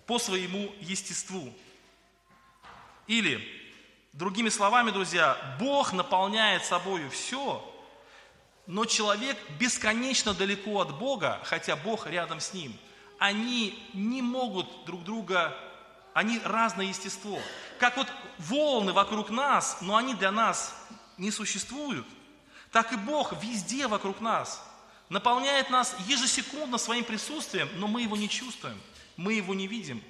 по 0.06 0.20
своему 0.20 0.72
естеству. 0.80 1.54
Или, 3.08 3.44
другими 4.14 4.50
словами, 4.50 4.92
друзья, 4.92 5.58
Бог 5.60 5.94
наполняет 5.94 6.66
собою 6.66 7.10
все, 7.10 7.66
но 8.68 8.86
человек 8.86 9.38
бесконечно 9.60 10.36
далеко 10.36 10.80
от 10.80 10.98
Бога, 10.98 11.40
хотя 11.44 11.76
Бог 11.76 12.06
рядом 12.06 12.40
с 12.40 12.54
ним– 12.54 12.78
они 13.20 13.78
не 13.94 14.22
могут 14.22 14.86
друг 14.86 15.04
друга, 15.04 15.56
они 16.14 16.40
разное 16.44 16.88
естество. 16.88 17.40
Как 17.78 17.98
вот 17.98 18.08
волны 18.38 18.94
вокруг 18.94 19.30
нас, 19.30 19.80
но 19.82 19.96
они 19.96 20.16
для 20.16 20.32
нас 20.32 20.76
не 21.18 21.30
существуют, 21.30 22.08
так 22.72 22.94
и 22.94 22.98
Бог 22.98 23.34
везде 23.44 23.88
вокруг 23.88 24.22
нас. 24.22 24.66
Наполняет 25.10 25.70
нас 25.70 25.96
ежесекундно 26.08 26.78
своим 26.78 27.04
присутствием, 27.04 27.68
но 27.76 27.88
мы 27.88 28.04
его 28.04 28.16
не 28.16 28.30
чувствуем, 28.30 28.80
мы 29.18 29.34
его 29.34 29.54
не 29.54 29.68
видим. 29.68 30.04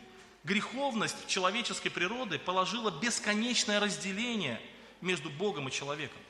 Греховность 0.43 1.27
человеческой 1.27 1.89
природы 1.89 2.37
положила 2.37 2.91
бесконечное 2.91 3.79
разделение 3.79 4.61
между 5.01 5.29
Богом 5.29 5.67
и 5.67 5.71
человеком. 5.71 6.21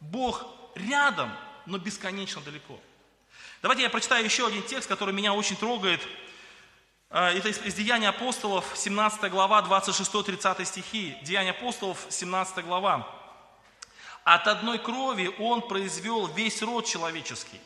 Бог 0.00 0.44
рядом, 0.74 1.30
но 1.66 1.78
бесконечно 1.78 2.40
далеко. 2.42 2.78
Давайте 3.62 3.82
я 3.82 3.90
прочитаю 3.90 4.24
еще 4.24 4.46
один 4.46 4.62
текст, 4.62 4.88
который 4.88 5.12
меня 5.12 5.34
очень 5.34 5.54
трогает. 5.54 6.00
Э, 7.10 7.26
это 7.36 7.50
из 7.50 7.74
Деяния 7.74 8.08
апостолов, 8.08 8.64
17 8.74 9.30
глава, 9.30 9.60
26-30 9.60 10.64
стихи. 10.64 11.14
Деяния 11.22 11.50
апостолов, 11.50 12.06
17 12.08 12.64
глава. 12.64 13.06
От 14.24 14.48
одной 14.48 14.78
крови 14.78 15.30
Он 15.38 15.60
произвел 15.60 16.26
весь 16.26 16.62
род 16.62 16.86
человеческий. 16.86 17.60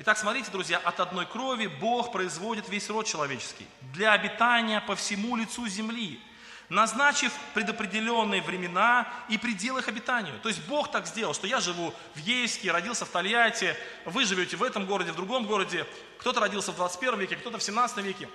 Итак, 0.00 0.18
смотрите, 0.18 0.50
друзья, 0.50 0.78
от 0.78 0.98
одной 0.98 1.26
крови 1.26 1.68
Бог 1.68 2.10
производит 2.10 2.68
весь 2.68 2.90
род 2.90 3.06
человеческий 3.06 3.66
для 3.92 4.12
обитания 4.12 4.80
по 4.80 4.96
всему 4.96 5.36
лицу 5.36 5.68
земли, 5.68 6.20
назначив 6.68 7.32
предопределенные 7.54 8.42
времена 8.42 9.08
и 9.28 9.38
пределы 9.38 9.80
их 9.80 9.88
обитанию. 9.88 10.38
То 10.40 10.48
есть 10.48 10.62
Бог 10.66 10.90
так 10.90 11.06
сделал, 11.06 11.34
что 11.34 11.46
я 11.46 11.60
живу 11.60 11.94
в 12.14 12.18
Ейске, 12.18 12.70
родился 12.70 13.04
в 13.04 13.08
Тольятти, 13.08 13.76
вы 14.04 14.24
живете 14.24 14.56
в 14.56 14.62
этом 14.62 14.86
городе, 14.86 15.12
в 15.12 15.16
другом 15.16 15.46
городе, 15.46 15.86
кто-то 16.18 16.40
родился 16.40 16.72
в 16.72 16.76
21 16.76 17.18
веке, 17.20 17.36
кто-то 17.36 17.58
в 17.58 17.62
17 17.62 17.98
веке. 17.98 18.28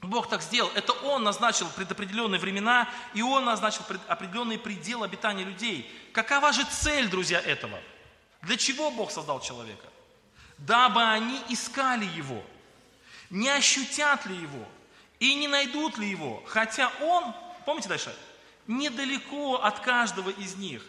Бог 0.00 0.28
так 0.28 0.42
сделал. 0.42 0.70
Это 0.74 0.92
Он 0.92 1.22
назначил 1.24 1.66
предопределенные 1.76 2.38
времена, 2.38 2.88
и 3.14 3.22
Он 3.22 3.44
назначил 3.44 3.82
определенный 4.08 4.58
предел 4.58 5.02
обитания 5.02 5.44
людей. 5.44 5.90
Какова 6.12 6.52
же 6.52 6.64
цель, 6.64 7.08
друзья, 7.08 7.40
этого? 7.40 7.78
Для 8.42 8.56
чего 8.56 8.90
Бог 8.90 9.10
создал 9.10 9.40
человека? 9.40 9.86
Дабы 10.58 11.02
они 11.02 11.40
искали 11.48 12.04
Его. 12.04 12.42
Не 13.30 13.48
ощутят 13.48 14.26
ли 14.26 14.36
Его? 14.36 14.68
И 15.18 15.34
не 15.34 15.48
найдут 15.48 15.98
ли 15.98 16.08
Его? 16.08 16.42
Хотя 16.46 16.90
Он, 17.00 17.34
помните 17.64 17.88
дальше, 17.88 18.14
недалеко 18.66 19.56
от 19.56 19.80
каждого 19.80 20.30
из 20.30 20.56
них, 20.56 20.82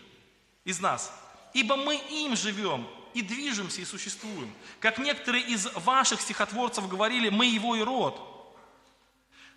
из 0.64 0.80
нас. 0.80 1.12
Ибо 1.54 1.76
мы 1.76 1.96
им 1.96 2.36
живем 2.36 2.88
и 3.14 3.22
движемся 3.22 3.82
и 3.82 3.86
существуем. 3.86 4.54
Как 4.80 4.98
некоторые 4.98 5.44
из 5.46 5.68
ваших 5.74 6.22
стихотворцев 6.22 6.88
говорили, 6.88 7.30
мы 7.30 7.46
Его 7.46 7.76
и 7.76 7.82
род. 7.82 8.22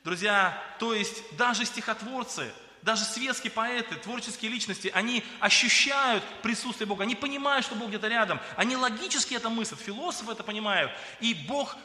Друзья, 0.05 0.63
то 0.79 0.95
есть 0.95 1.37
даже 1.37 1.65
стихотворцы, 1.65 2.53
даже 2.83 3.05
светские 3.05 3.51
поэты, 3.51 3.97
творческие 3.97 4.51
личности, 4.51 4.91
они 4.95 5.25
ощущают 5.41 6.23
присутствие 6.43 6.87
Бога, 6.87 7.03
они 7.03 7.17
понимают, 7.17 7.67
что 7.67 7.75
Бог 7.75 7.89
где-то 7.89 8.09
рядом, 8.09 8.41
они 8.57 8.77
логически 8.77 9.35
это 9.35 9.51
мыслят, 9.51 9.81
философы 9.81 10.33
это 10.33 10.45
понимают, 10.45 10.93
и 11.21 11.35
Бог 11.35 11.77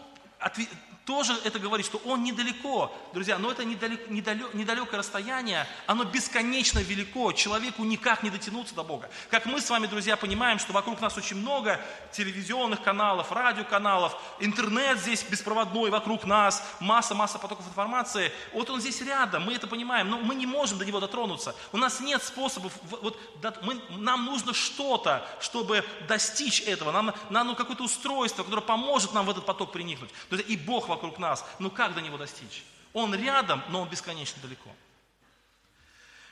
тоже 1.06 1.38
это 1.44 1.60
говорит, 1.60 1.86
что 1.86 2.02
Он 2.06 2.24
недалеко. 2.24 2.94
Друзья, 3.14 3.38
но 3.38 3.52
это 3.52 3.66
недалеко, 3.66 4.04
недалеко, 4.10 4.50
недалекое 4.54 5.00
расстояние, 5.00 5.68
оно 5.86 6.06
бесконечно 6.06 6.80
велико. 6.80 7.34
Человеку 7.34 7.84
никак 7.84 8.24
не 8.24 8.30
дотянуться 8.30 8.74
до 8.74 8.84
Бога. 8.84 9.10
Как 9.30 9.46
мы 9.46 9.60
с 9.60 9.70
вами, 9.70 9.88
друзья, 9.88 10.16
понимаем, 10.16 10.60
что 10.60 10.72
вокруг 10.72 11.02
нас 11.02 11.18
очень 11.18 11.38
много 11.38 11.80
телевизионных 12.12 12.82
каналов, 12.82 13.32
радиоканалов, 13.32 14.16
интернет 14.40 15.00
здесь 15.00 15.24
беспроводной 15.24 15.90
вокруг 15.90 16.26
нас, 16.26 16.64
масса-масса 16.80 17.38
потоков 17.38 17.68
информации. 17.68 18.32
Вот 18.54 18.70
он 18.70 18.80
здесь 18.80 19.02
рядом, 19.02 19.44
мы 19.44 19.54
это 19.54 19.68
понимаем, 19.68 20.10
но 20.10 20.20
мы 20.20 20.36
не 20.36 20.46
можем 20.46 20.78
до 20.78 20.86
него 20.86 21.00
дотронуться. 21.00 21.56
У 21.74 21.78
нас 21.78 22.00
нет 22.00 22.24
способов, 22.24 22.72
вот, 22.84 23.20
мы, 23.62 23.82
нам 23.90 24.26
нужно 24.26 24.54
что-то, 24.54 25.28
чтобы 25.42 25.84
достичь 26.08 26.62
этого. 26.62 26.92
Нам, 26.92 27.14
нам 27.30 27.48
ну, 27.48 27.56
какое-то 27.56 27.84
устройство, 27.84 28.44
которое 28.44 28.62
поможет 28.62 29.14
нам 29.14 29.26
в 29.26 29.30
этот 29.30 29.46
поток 29.46 29.72
проникнуть. 29.72 30.10
И 30.48 30.56
Бог 30.56 30.88
вокруг 30.94 31.20
нас. 31.20 31.46
Но 31.60 31.70
как 31.70 31.94
до 31.94 32.02
него 32.02 32.18
достичь? 32.18 32.64
Он 32.94 33.14
рядом, 33.16 33.64
но 33.70 33.82
он 33.82 33.90
бесконечно 33.90 34.42
далеко. 34.42 34.70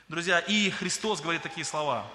Друзья, 0.08 0.38
и 0.38 0.70
Христос 0.70 1.20
говорит 1.20 1.42
такие 1.42 1.64
слова. 1.64 2.06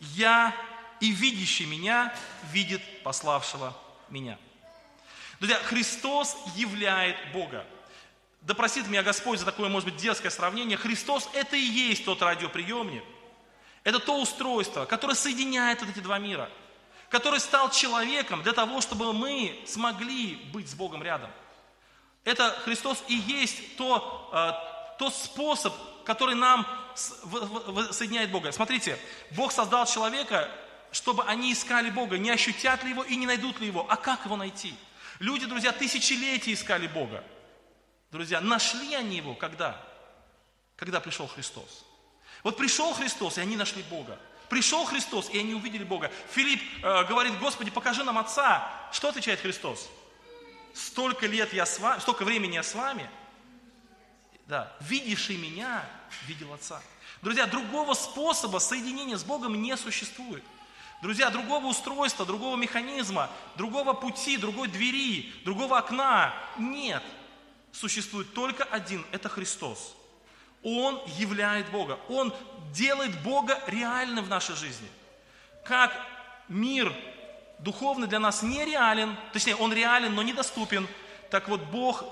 «Я 0.00 0.54
и 1.00 1.10
видящий 1.10 1.66
меня 1.66 2.14
видит 2.52 2.82
пославшего 3.02 3.76
меня». 4.08 4.38
Друзья, 5.38 5.58
Христос 5.64 6.36
являет 6.54 7.16
Бога. 7.32 7.66
Да 8.40 8.54
простит 8.54 8.86
меня 8.86 9.02
Господь 9.02 9.38
за 9.38 9.44
такое, 9.44 9.68
может 9.68 9.88
быть, 9.88 10.00
детское 10.00 10.30
сравнение. 10.30 10.76
Христос– 10.76 11.28
это 11.34 11.56
и 11.56 11.60
есть 11.60 12.04
тот 12.04 12.22
радиоприемник. 12.22 13.02
Это 13.82 13.98
то 13.98 14.20
устройство, 14.20 14.84
которое 14.84 15.14
соединяет 15.14 15.80
вот 15.80 15.90
эти 15.90 16.00
два 16.00 16.18
мира– 16.18 16.50
который 17.14 17.38
стал 17.38 17.70
человеком 17.70 18.42
для 18.42 18.52
того, 18.52 18.80
чтобы 18.80 19.12
мы 19.12 19.56
смогли 19.66 20.34
быть 20.52 20.68
с 20.68 20.74
Богом 20.74 21.00
рядом. 21.00 21.30
Это 22.24 22.50
Христос 22.64 23.04
и 23.06 23.14
есть 23.14 23.76
то, 23.76 24.30
э, 24.32 24.98
тот 24.98 25.14
способ, 25.14 25.72
который 26.04 26.34
нам 26.34 26.66
соединяет 26.96 28.32
Бога. 28.32 28.50
Смотрите, 28.50 28.98
Бог 29.30 29.52
создал 29.52 29.86
человека, 29.86 30.50
чтобы 30.90 31.22
они 31.22 31.52
искали 31.52 31.88
Бога, 31.88 32.18
не 32.18 32.30
ощутят 32.30 32.82
ли 32.82 32.90
Его 32.90 33.04
и 33.04 33.14
не 33.14 33.26
найдут 33.26 33.60
ли 33.60 33.68
Его. 33.68 33.86
А 33.88 33.94
как 33.94 34.24
Его 34.24 34.34
найти? 34.34 34.74
Люди, 35.20 35.46
друзья, 35.46 35.70
тысячелетия 35.70 36.52
искали 36.52 36.88
Бога. 36.88 37.22
Друзья, 38.10 38.40
нашли 38.40 38.92
они 38.96 39.18
Его 39.18 39.36
когда? 39.36 39.80
Когда 40.74 40.98
пришел 40.98 41.28
Христос. 41.28 41.84
Вот 42.42 42.56
пришел 42.56 42.92
Христос, 42.92 43.38
и 43.38 43.40
они 43.40 43.56
нашли 43.56 43.84
Бога. 43.84 44.18
Пришел 44.48 44.84
Христос, 44.84 45.30
и 45.30 45.38
они 45.38 45.54
увидели 45.54 45.84
Бога. 45.84 46.10
Филипп 46.32 46.62
э, 46.82 47.04
говорит, 47.04 47.38
Господи, 47.38 47.70
покажи 47.70 48.04
нам 48.04 48.18
Отца. 48.18 48.70
Что 48.92 49.08
отвечает 49.08 49.40
Христос? 49.40 49.88
Столько 50.74 51.26
лет 51.26 51.52
я 51.52 51.66
с 51.66 51.78
вами, 51.78 52.00
столько 52.00 52.24
времени 52.24 52.54
я 52.54 52.62
с 52.62 52.74
вами. 52.74 53.08
Да, 54.46 54.72
видишь 54.80 55.30
и 55.30 55.36
меня, 55.36 55.84
видел 56.26 56.52
Отца. 56.52 56.82
Друзья, 57.22 57.46
другого 57.46 57.94
способа 57.94 58.58
соединения 58.58 59.16
с 59.16 59.24
Богом 59.24 59.60
не 59.60 59.76
существует. 59.76 60.44
Друзья, 61.00 61.30
другого 61.30 61.66
устройства, 61.66 62.26
другого 62.26 62.56
механизма, 62.56 63.30
другого 63.56 63.92
пути, 63.92 64.36
другой 64.36 64.68
двери, 64.68 65.32
другого 65.44 65.78
окна 65.78 66.34
нет. 66.58 67.02
Существует 67.72 68.32
только 68.34 68.64
один, 68.64 69.04
это 69.10 69.28
Христос. 69.28 69.96
Он 70.64 71.00
являет 71.18 71.70
Бога. 71.70 71.98
Он 72.08 72.34
делает 72.72 73.22
Бога 73.22 73.60
реальным 73.68 74.24
в 74.24 74.28
нашей 74.28 74.56
жизни. 74.56 74.88
Как 75.62 75.92
мир 76.48 76.92
духовный 77.58 78.08
для 78.08 78.18
нас 78.18 78.42
нереален, 78.42 79.16
точнее, 79.32 79.56
он 79.56 79.72
реален, 79.72 80.14
но 80.14 80.22
недоступен, 80.22 80.88
так 81.34 81.48
вот 81.48 81.60
Бог, 81.62 82.04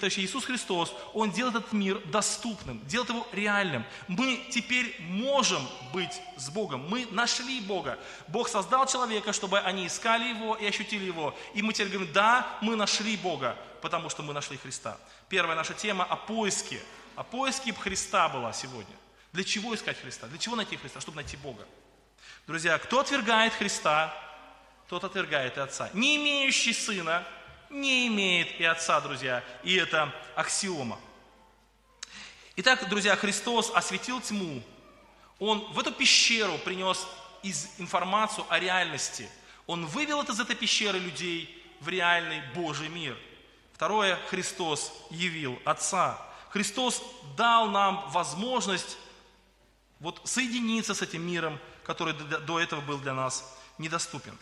точнее 0.00 0.24
Иисус 0.24 0.44
Христос, 0.44 0.94
Он 1.14 1.32
делает 1.32 1.56
этот 1.56 1.72
мир 1.72 1.98
доступным, 2.06 2.80
делает 2.86 3.10
его 3.10 3.26
реальным. 3.32 3.84
Мы 4.06 4.40
теперь 4.52 4.94
можем 5.00 5.66
быть 5.92 6.20
с 6.36 6.48
Богом. 6.48 6.88
Мы 6.88 7.08
нашли 7.10 7.60
Бога. 7.60 7.98
Бог 8.28 8.48
создал 8.48 8.86
человека, 8.86 9.32
чтобы 9.32 9.58
они 9.58 9.88
искали 9.88 10.28
Его 10.28 10.54
и 10.54 10.64
ощутили 10.64 11.04
Его. 11.04 11.34
И 11.54 11.62
мы 11.62 11.72
теперь 11.72 11.88
говорим, 11.88 12.12
да, 12.12 12.46
мы 12.60 12.76
нашли 12.76 13.16
Бога, 13.16 13.56
потому 13.80 14.08
что 14.08 14.22
мы 14.22 14.32
нашли 14.32 14.56
Христа. 14.56 14.96
Первая 15.28 15.56
наша 15.56 15.74
тема 15.74 16.04
о 16.04 16.14
поиске 16.14 16.80
о 17.16 17.22
поиске 17.22 17.72
Христа 17.72 18.28
была 18.28 18.52
сегодня. 18.52 18.94
Для 19.32 19.44
чего 19.44 19.74
искать 19.74 20.00
Христа? 20.00 20.26
Для 20.26 20.38
чего 20.38 20.56
найти 20.56 20.76
Христа? 20.76 21.00
Чтобы 21.00 21.16
найти 21.16 21.36
Бога. 21.36 21.66
Друзья, 22.46 22.78
кто 22.78 23.00
отвергает 23.00 23.52
Христа, 23.54 24.14
тот 24.88 25.04
отвергает 25.04 25.56
и 25.56 25.60
Отца. 25.60 25.90
Не 25.94 26.16
имеющий 26.16 26.72
Сына 26.72 27.24
не 27.70 28.08
имеет 28.08 28.60
и 28.60 28.64
Отца, 28.64 29.00
друзья. 29.00 29.42
И 29.62 29.74
это 29.76 30.12
аксиома. 30.36 31.00
Итак, 32.56 32.88
друзья, 32.88 33.16
Христос 33.16 33.72
осветил 33.74 34.20
тьму. 34.20 34.62
Он 35.38 35.60
в 35.72 35.78
эту 35.78 35.92
пещеру 35.92 36.58
принес 36.58 37.06
из 37.42 37.70
информацию 37.78 38.44
о 38.50 38.58
реальности. 38.58 39.28
Он 39.66 39.86
вывел 39.86 40.20
из 40.22 40.38
этой 40.38 40.54
пещеры 40.54 40.98
людей 40.98 41.64
в 41.80 41.88
реальный 41.88 42.42
Божий 42.54 42.88
мир. 42.88 43.16
Второе, 43.72 44.16
Христос 44.28 44.92
явил 45.10 45.58
Отца. 45.64 46.20
Христос 46.52 47.02
дал 47.34 47.70
нам 47.70 48.10
возможность 48.10 48.98
вот 50.00 50.20
соединиться 50.24 50.92
с 50.92 51.00
этим 51.00 51.26
миром, 51.26 51.58
который 51.82 52.12
до 52.12 52.60
этого 52.60 52.82
был 52.82 52.98
для 52.98 53.14
нас 53.14 53.58
недоступен. 53.78 54.36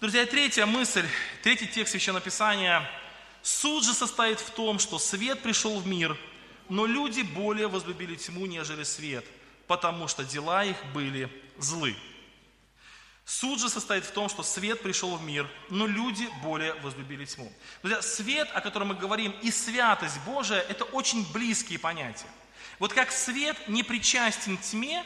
Друзья, 0.00 0.26
третья 0.26 0.64
мысль, 0.64 1.04
третий 1.42 1.66
текст 1.66 1.90
Священного 1.90 2.24
Писания. 2.24 2.88
Суд 3.42 3.82
же 3.82 3.94
состоит 3.94 4.38
в 4.38 4.50
том, 4.50 4.78
что 4.78 5.00
свет 5.00 5.42
пришел 5.42 5.80
в 5.80 5.88
мир, 5.88 6.16
но 6.68 6.86
люди 6.86 7.22
более 7.22 7.66
возлюбили 7.66 8.14
тьму, 8.14 8.46
нежели 8.46 8.84
свет, 8.84 9.24
потому 9.66 10.06
что 10.06 10.22
дела 10.22 10.64
их 10.64 10.76
были 10.94 11.28
злы. 11.58 11.96
Суд 13.28 13.60
же 13.60 13.68
состоит 13.68 14.06
в 14.06 14.10
том, 14.12 14.30
что 14.30 14.42
свет 14.42 14.82
пришел 14.82 15.14
в 15.14 15.22
мир, 15.22 15.46
но 15.68 15.86
люди 15.86 16.26
более 16.42 16.72
возлюбили 16.76 17.26
тьму. 17.26 17.52
Друзья, 17.82 18.00
свет, 18.00 18.48
о 18.54 18.62
котором 18.62 18.88
мы 18.88 18.94
говорим, 18.94 19.32
и 19.42 19.50
святость 19.50 20.18
Божия– 20.24 20.60
это 20.70 20.84
очень 20.84 21.30
близкие 21.30 21.78
понятия. 21.78 22.26
Вот 22.78 22.94
как 22.94 23.12
свет 23.12 23.54
не 23.68 23.82
причастен 23.82 24.56
тьме, 24.56 25.04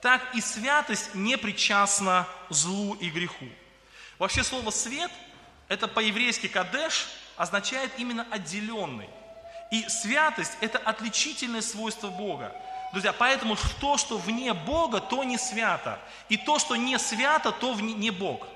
так 0.00 0.22
и 0.36 0.40
святость 0.40 1.12
не 1.16 1.36
причастна 1.36 2.28
злу 2.50 2.94
и 2.94 3.10
греху. 3.10 3.48
Вообще 4.20 4.44
слово 4.44 4.70
«свет»– 4.70 5.10
это 5.68 5.88
по-еврейски 5.88 6.46
«кадеш», 6.46 7.08
означает 7.36 7.90
именно 7.98 8.28
«отделенный». 8.30 9.10
И 9.72 9.88
святость– 9.88 10.52
это 10.60 10.78
отличительное 10.78 11.62
свойство 11.62 12.10
Бога. 12.10 12.54
Друзья, 12.92 13.12
поэтому 13.12 13.56
то, 13.80 13.96
что 13.96 14.18
вне 14.18 14.52
Бога, 14.52 15.00
то 15.00 15.22
не 15.22 15.38
свято. 15.38 16.00
И 16.28 16.36
то, 16.36 16.58
что 16.58 16.74
не 16.74 16.98
свято, 16.98 17.52
то 17.52 17.74
не 17.74 18.10
Бог. 18.10 18.46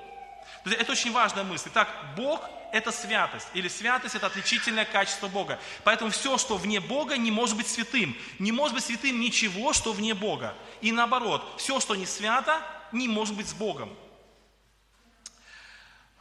Друзья, 0.64 0.81
это 0.81 0.92
очень 0.92 1.12
важная 1.12 1.44
мысль. 1.44 1.68
Итак, 1.70 1.88
Бог– 2.16 2.40
это 2.73 2.90
святость. 2.90 3.47
Или 3.55 3.68
святость– 3.68 4.14
это 4.16 4.27
отличительное 4.27 4.85
качество 4.87 5.29
Бога. 5.29 5.61
Поэтому 5.85 6.11
все, 6.11 6.37
что 6.37 6.57
вне 6.57 6.81
Бога, 6.81 7.16
не 7.16 7.31
может 7.31 7.57
быть 7.57 7.68
святым. 7.68 8.16
Не 8.40 8.51
может 8.51 8.75
быть 8.75 8.85
святым 8.85 9.20
ничего, 9.20 9.73
что 9.73 9.92
вне 9.92 10.14
Бога. 10.14 10.55
И 10.81 10.90
наоборот, 10.90 11.44
все, 11.59 11.79
что 11.79 11.94
не 11.94 12.07
свято, 12.07 12.61
не 12.90 13.07
может 13.07 13.37
быть 13.37 13.49
с 13.49 13.55
Богом. 13.55 13.94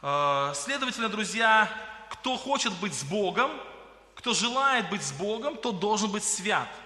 Э, 0.02 0.52
следовательно, 0.54 1.08
друзья, 1.08 1.68
кто 2.10 2.36
хочет 2.36 2.72
быть 2.74 2.94
с 2.94 3.02
Богом, 3.02 3.50
кто 4.14 4.34
желает 4.34 4.88
быть 4.88 5.02
с 5.02 5.10
Богом, 5.10 5.56
тот 5.56 5.80
должен 5.80 6.12
быть 6.12 6.22
свят– 6.22 6.68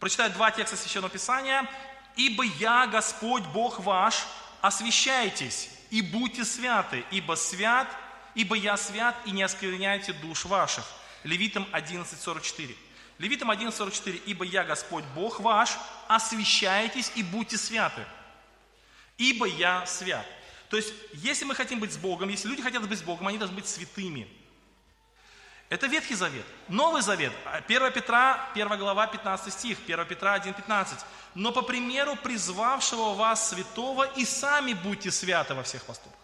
Прочитаю 0.00 0.30
два 0.30 0.50
текста 0.50 0.76
Священного 0.76 1.10
Писания. 1.10 1.68
«Ибо 2.16 2.44
я, 2.44 2.86
Господь 2.86 3.44
Бог 3.46 3.80
ваш, 3.80 4.26
освящайтесь 4.60 5.70
и 5.90 6.02
будьте 6.02 6.44
святы, 6.44 7.04
ибо 7.10 7.34
свят, 7.34 7.88
ибо 8.34 8.56
я 8.56 8.76
свят, 8.76 9.16
и 9.24 9.30
не 9.30 9.42
оскверняйте 9.42 10.12
душ 10.12 10.44
ваших». 10.44 10.84
Левитам 11.24 11.66
11.44. 11.72 12.76
Левитам 13.18 13.50
11.44. 13.50 14.22
«Ибо 14.26 14.44
я, 14.44 14.64
Господь 14.64 15.04
Бог 15.14 15.40
ваш, 15.40 15.76
освящайтесь 16.06 17.12
и 17.14 17.22
будьте 17.22 17.56
святы, 17.56 18.04
ибо 19.16 19.46
я 19.46 19.84
свят». 19.86 20.26
То 20.70 20.76
есть, 20.76 20.92
если 21.14 21.44
мы 21.44 21.54
хотим 21.54 21.80
быть 21.80 21.92
с 21.92 21.96
Богом, 21.96 22.28
если 22.28 22.48
люди 22.48 22.62
хотят 22.62 22.86
быть 22.86 22.98
с 22.98 23.02
Богом, 23.02 23.26
они 23.26 23.38
должны 23.38 23.56
быть 23.56 23.66
святыми. 23.66 24.28
Это 25.68 25.86
Ветхий 25.86 26.14
Завет. 26.14 26.46
Новый 26.68 27.02
Завет, 27.02 27.32
1 27.44 27.92
Петра, 27.92 28.48
1 28.54 28.78
глава, 28.78 29.06
15 29.06 29.52
стих, 29.52 29.78
1 29.86 30.06
Петра 30.06 30.32
1, 30.32 30.54
15. 30.54 30.98
«Но 31.34 31.52
по 31.52 31.60
примеру 31.60 32.16
призвавшего 32.16 33.12
вас 33.12 33.50
святого 33.50 34.04
и 34.04 34.24
сами 34.24 34.72
будьте 34.72 35.10
святы 35.10 35.54
во 35.54 35.62
всех 35.62 35.84
поступках». 35.84 36.18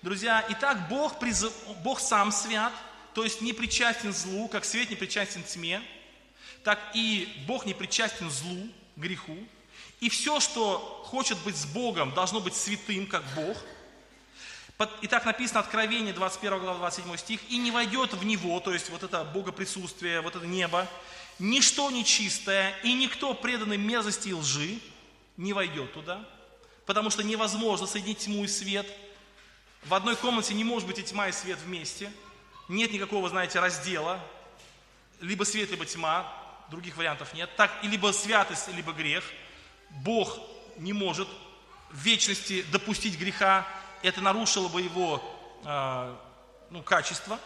Друзья, 0.00 0.44
итак, 0.48 0.88
Бог, 0.88 1.18
призыв... 1.18 1.52
Бог 1.82 2.00
сам 2.00 2.32
свят, 2.32 2.72
то 3.12 3.24
есть 3.24 3.42
не 3.42 3.52
причастен 3.52 4.14
злу, 4.14 4.48
как 4.48 4.64
свет 4.64 4.88
не 4.88 4.96
причастен 4.96 5.42
тьме, 5.42 5.82
так 6.64 6.78
и 6.94 7.44
Бог 7.46 7.66
не 7.66 7.74
причастен 7.74 8.30
злу, 8.30 8.68
греху. 8.96 9.36
И 10.00 10.08
все, 10.08 10.40
что 10.40 11.04
хочет 11.04 11.36
быть 11.38 11.56
с 11.56 11.66
Богом, 11.66 12.14
должно 12.14 12.40
быть 12.40 12.54
святым, 12.54 13.06
как 13.06 13.22
Бог– 13.34 13.58
и 15.00 15.08
так 15.08 15.24
написано 15.24 15.60
Откровение, 15.60 16.12
21 16.12 16.60
глава, 16.60 16.78
27 16.78 17.16
стих, 17.16 17.40
«И 17.50 17.58
не 17.58 17.72
войдет 17.72 18.14
в 18.14 18.24
него», 18.24 18.60
то 18.60 18.72
есть 18.72 18.90
вот 18.90 19.02
это 19.02 19.24
богоприсутствие, 19.24 20.20
вот 20.20 20.36
это 20.36 20.46
небо, 20.46 20.86
«ничто 21.40 21.90
нечистое, 21.90 22.76
и 22.84 22.94
никто 22.94 23.34
преданный 23.34 23.76
мерзости 23.76 24.28
и 24.28 24.32
лжи 24.32 24.78
не 25.36 25.52
войдет 25.52 25.92
туда, 25.92 26.24
потому 26.86 27.10
что 27.10 27.24
невозможно 27.24 27.86
соединить 27.86 28.18
тьму 28.18 28.44
и 28.44 28.48
свет. 28.48 28.86
В 29.84 29.94
одной 29.94 30.16
комнате 30.16 30.54
не 30.54 30.64
может 30.64 30.86
быть 30.86 30.98
и 30.98 31.02
тьма, 31.02 31.28
и 31.28 31.32
свет 31.32 31.58
вместе. 31.58 32.12
Нет 32.68 32.92
никакого, 32.92 33.28
знаете, 33.28 33.60
раздела. 33.60 34.20
Либо 35.20 35.44
свет, 35.44 35.70
либо 35.70 35.86
тьма. 35.86 36.32
Других 36.70 36.96
вариантов 36.96 37.34
нет. 37.34 37.50
Так, 37.56 37.72
и 37.82 37.88
либо 37.88 38.12
святость, 38.12 38.68
либо 38.74 38.92
грех. 38.92 39.24
Бог 39.90 40.38
не 40.76 40.92
может 40.92 41.28
в 41.90 41.98
вечности 41.98 42.62
допустить 42.70 43.18
греха, 43.18 43.66
это 44.02 44.20
нарушило 44.20 44.68
бы 44.68 44.82
его 44.82 45.22
э, 45.64 46.16
ну, 46.70 46.82
качество. 46.82 47.38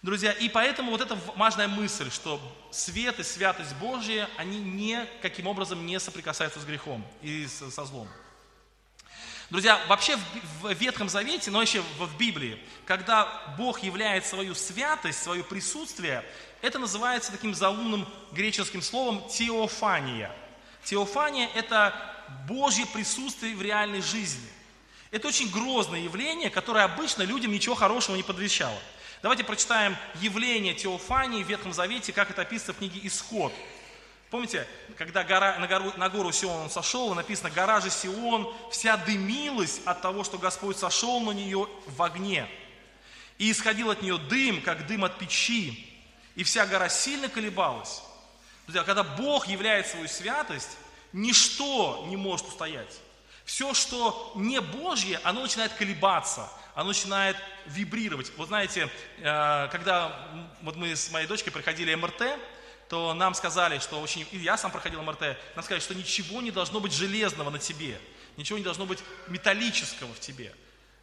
Друзья, 0.00 0.30
и 0.30 0.48
поэтому 0.48 0.92
вот 0.92 1.00
эта 1.00 1.18
важная 1.34 1.66
мысль, 1.66 2.10
что 2.10 2.40
свет 2.70 3.18
и 3.18 3.24
святость 3.24 3.74
Божья, 3.76 4.28
они 4.36 4.58
никаким 4.60 5.48
образом 5.48 5.84
не 5.84 5.98
соприкасаются 5.98 6.60
с 6.60 6.64
грехом 6.64 7.04
и 7.20 7.46
со 7.48 7.84
злом. 7.84 8.08
Друзья, 9.50 9.80
вообще 9.88 10.16
в 10.60 10.72
Ветхом 10.74 11.08
Завете, 11.08 11.50
но 11.50 11.62
еще 11.62 11.80
в 11.98 12.16
Библии, 12.18 12.62
когда 12.84 13.54
Бог 13.56 13.82
являет 13.82 14.26
свою 14.26 14.54
святость, 14.54 15.22
свое 15.22 15.42
присутствие, 15.42 16.22
это 16.60 16.78
называется 16.78 17.32
таким 17.32 17.54
заумным 17.54 18.06
греческим 18.32 18.82
словом 18.82 19.26
теофания. 19.28 20.30
Теофания– 20.84 21.48
это 21.54 21.94
Божье 22.46 22.86
присутствие 22.86 23.56
в 23.56 23.62
реальной 23.62 24.02
жизни. 24.02 24.48
Это 25.10 25.28
очень 25.28 25.50
грозное 25.50 26.00
явление, 26.00 26.50
которое 26.50 26.84
обычно 26.84 27.22
людям 27.22 27.50
ничего 27.52 27.74
хорошего 27.74 28.16
не 28.16 28.22
подвещало. 28.22 28.78
Давайте 29.22 29.42
прочитаем 29.42 29.96
явление 30.16 30.74
Теофании 30.74 31.42
в 31.42 31.48
Ветхом 31.48 31.72
Завете, 31.72 32.12
как 32.12 32.30
это 32.30 32.42
описано 32.42 32.74
в 32.74 32.78
книге 32.78 33.00
«Исход». 33.04 33.52
Помните, 34.30 34.68
когда 34.98 35.24
гора, 35.24 35.58
на, 35.58 35.66
гору, 35.66 35.92
на 35.96 36.10
гору 36.10 36.32
Сион 36.32 36.64
он 36.64 36.70
сошел, 36.70 37.14
написано, 37.14 37.48
гора 37.48 37.80
же 37.80 37.88
Сион 37.88 38.52
вся 38.70 38.98
дымилась 38.98 39.80
от 39.86 40.02
того, 40.02 40.22
что 40.22 40.36
Господь 40.36 40.76
сошел 40.76 41.20
на 41.20 41.30
нее 41.30 41.66
в 41.86 42.02
огне. 42.02 42.46
И 43.38 43.50
исходил 43.50 43.90
от 43.90 44.02
нее 44.02 44.18
дым, 44.18 44.60
как 44.60 44.86
дым 44.86 45.04
от 45.04 45.18
печи, 45.18 45.98
и 46.34 46.44
вся 46.44 46.66
гора 46.66 46.90
сильно 46.90 47.30
колебалась. 47.30 48.02
Друзья, 48.66 48.84
когда 48.84 49.02
Бог 49.02 49.46
являет 49.46 49.86
свою 49.86 50.08
святость, 50.08 50.76
ничто 51.14 52.04
не 52.08 52.16
может 52.16 52.48
устоять. 52.48 53.00
Все, 53.48 53.72
что 53.72 54.30
не 54.34 54.60
Божье, 54.60 55.18
оно 55.24 55.40
начинает 55.40 55.72
колебаться, 55.72 56.50
оно 56.74 56.88
начинает 56.88 57.34
вибрировать. 57.64 58.30
Вот 58.36 58.48
знаете, 58.48 58.90
э, 59.20 59.68
когда 59.72 60.28
вот 60.60 60.76
мы 60.76 60.94
с 60.94 61.10
моей 61.10 61.26
дочкой 61.26 61.50
проходили 61.50 61.94
МРТ, 61.94 62.38
то 62.90 63.14
нам 63.14 63.32
сказали, 63.32 63.78
что 63.78 64.02
очень, 64.02 64.26
и 64.32 64.36
я 64.36 64.58
сам 64.58 64.70
проходил 64.70 65.02
МРТ, 65.02 65.38
нам 65.56 65.64
сказали, 65.64 65.80
что 65.80 65.94
ничего 65.94 66.42
не 66.42 66.50
должно 66.50 66.78
быть 66.78 66.92
железного 66.92 67.48
на 67.48 67.58
тебе, 67.58 67.98
ничего 68.36 68.58
не 68.58 68.64
должно 68.64 68.84
быть 68.84 68.98
металлического 69.28 70.12
в 70.12 70.20
тебе. 70.20 70.54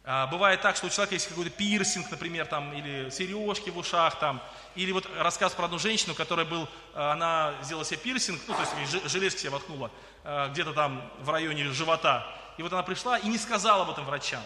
А, 0.08 0.28
бывает 0.28 0.60
так, 0.60 0.76
что 0.76 0.86
у 0.86 0.88
человека 0.88 1.16
есть 1.16 1.26
какой-то 1.26 1.50
пирсинг, 1.50 2.08
например, 2.12 2.46
там, 2.46 2.72
или 2.72 3.10
сережки 3.10 3.70
в 3.70 3.78
ушах, 3.78 4.20
там, 4.20 4.40
или 4.76 4.92
вот 4.92 5.10
рассказ 5.18 5.52
про 5.52 5.64
одну 5.64 5.80
женщину, 5.80 6.14
которая 6.14 6.46
был, 6.46 6.68
э, 6.94 7.00
она 7.00 7.54
сделала 7.62 7.84
себе 7.84 7.96
пирсинг, 7.96 8.40
ну, 8.46 8.54
то 8.54 8.60
есть 8.60 9.10
железки 9.10 9.40
себе 9.40 9.50
воткнула, 9.50 9.90
э, 10.22 10.48
где-то 10.52 10.74
там 10.74 11.10
в 11.18 11.28
районе 11.28 11.64
живота, 11.72 12.24
и 12.56 12.62
вот 12.62 12.72
она 12.72 12.84
пришла 12.84 13.18
и 13.18 13.26
не 13.26 13.36
сказала 13.36 13.82
об 13.82 13.90
этом 13.90 14.04
врачам. 14.04 14.42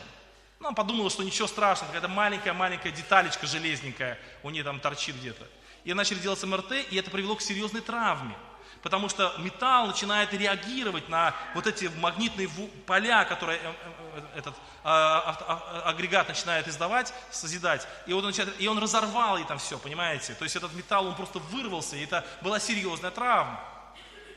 Ну, 0.61 0.68
она 0.68 0.75
подумала, 0.75 1.11
что 1.11 1.23
ничего 1.25 1.46
страшного, 1.46 1.92
какая-то 1.92 2.09
маленькая-маленькая 2.09 2.90
деталечка 2.90 3.46
железненькая 3.46 4.18
у 4.42 4.49
нее 4.49 4.64
там 4.64 4.81
торчит 4.81 5.16
где-то. 5.16 5.46
И 5.85 5.92
начали 5.92 6.20
делать 6.20 6.42
МРТ, 6.42 6.73
и 6.90 6.96
это 6.96 7.11
привело 7.11 7.37
к 7.37 7.42
серьезной 7.42 7.83
травме. 7.83 8.35
Потому 8.83 9.09
что 9.09 9.35
металл 9.39 9.89
начинает 9.89 10.33
реагировать 10.33 11.09
на 11.09 11.35
вот 11.55 11.67
эти 11.67 11.91
магнитные 11.99 12.49
поля, 12.87 13.25
которые 13.25 13.59
э, 13.59 13.63
э, 13.63 14.21
э, 14.35 14.39
этот 14.39 14.55
а, 14.83 15.37
а, 15.39 15.83
а, 15.85 15.91
агрегат 15.91 16.29
начинает 16.29 16.67
издавать, 16.67 17.13
созидать. 17.31 17.87
И, 18.07 18.13
вот 18.15 18.21
он 18.21 18.31
начинает, 18.31 18.59
и 18.59 18.67
он 18.67 18.79
разорвал 18.79 19.37
и 19.37 19.45
там 19.45 19.59
все, 19.59 19.79
понимаете? 19.79 20.35
То 20.35 20.45
есть 20.45 20.57
этот 20.57 20.73
металл, 20.73 21.07
он 21.07 21.15
просто 21.15 21.39
вырвался, 21.39 21.97
и 21.97 22.05
это 22.05 22.25
была 22.41 22.59
серьезная 22.59 23.11
травма. 23.11 23.61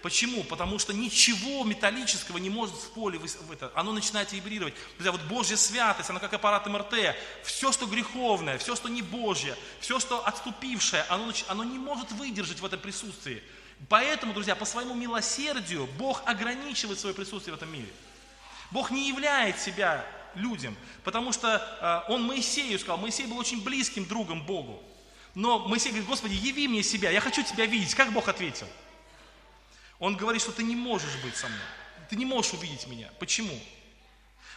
Почему? 0.03 0.43
Потому 0.43 0.79
что 0.79 0.91
ничего 0.91 1.63
металлического 1.63 2.37
не 2.37 2.49
может 2.49 2.75
в 2.75 2.89
поле, 2.89 3.17
в 3.17 3.51
это, 3.53 3.71
оно 3.73 3.93
начинает 3.93 4.33
вибрировать. 4.33 4.73
Друзья, 4.95 5.13
вот 5.13 5.21
Божья 5.21 5.55
святость, 5.55 6.09
она 6.09 6.19
как 6.19 6.33
аппарат 6.33 6.67
МРТ. 6.67 7.15
Все, 7.43 7.71
что 7.71 7.85
греховное, 7.85 8.57
все, 8.57 8.75
что 8.75 8.89
не 8.89 9.01
Божье, 9.01 9.55
все, 9.79 10.01
что 10.01 10.27
отступившее, 10.27 11.05
оно, 11.07 11.31
оно 11.47 11.63
не 11.63 11.79
может 11.79 12.11
выдержать 12.11 12.59
в 12.59 12.65
этом 12.65 12.81
присутствии. 12.81 13.41
Поэтому, 13.89 14.33
друзья, 14.33 14.55
по 14.55 14.65
своему 14.65 14.93
милосердию 14.93 15.87
Бог 15.97 16.21
ограничивает 16.25 16.99
свое 16.99 17.15
присутствие 17.15 17.53
в 17.53 17.57
этом 17.57 17.71
мире. 17.71 17.91
Бог 18.71 18.91
не 18.91 19.07
являет 19.07 19.59
себя 19.59 20.05
людям, 20.35 20.75
потому 21.03 21.31
что 21.31 22.05
э, 22.07 22.11
он 22.11 22.23
Моисею 22.23 22.79
сказал, 22.79 22.97
Моисей 22.97 23.27
был 23.27 23.37
очень 23.37 23.63
близким 23.63 24.05
другом 24.05 24.45
Богу. 24.45 24.81
Но 25.35 25.59
Моисей 25.67 25.89
говорит, 25.89 26.07
Господи, 26.07 26.33
яви 26.33 26.67
мне 26.67 26.83
себя, 26.83 27.09
я 27.11 27.19
хочу 27.19 27.43
тебя 27.43 27.65
видеть. 27.65 27.95
Как 27.95 28.11
Бог 28.13 28.27
ответил? 28.27 28.67
Он 29.99 30.15
говорит, 30.15 30.41
что 30.41 30.51
ты 30.51 30.63
не 30.63 30.75
можешь 30.75 31.15
быть 31.23 31.35
со 31.35 31.47
мной. 31.47 31.59
Ты 32.09 32.15
не 32.15 32.25
можешь 32.25 32.53
увидеть 32.53 32.87
меня. 32.87 33.09
Почему? 33.19 33.59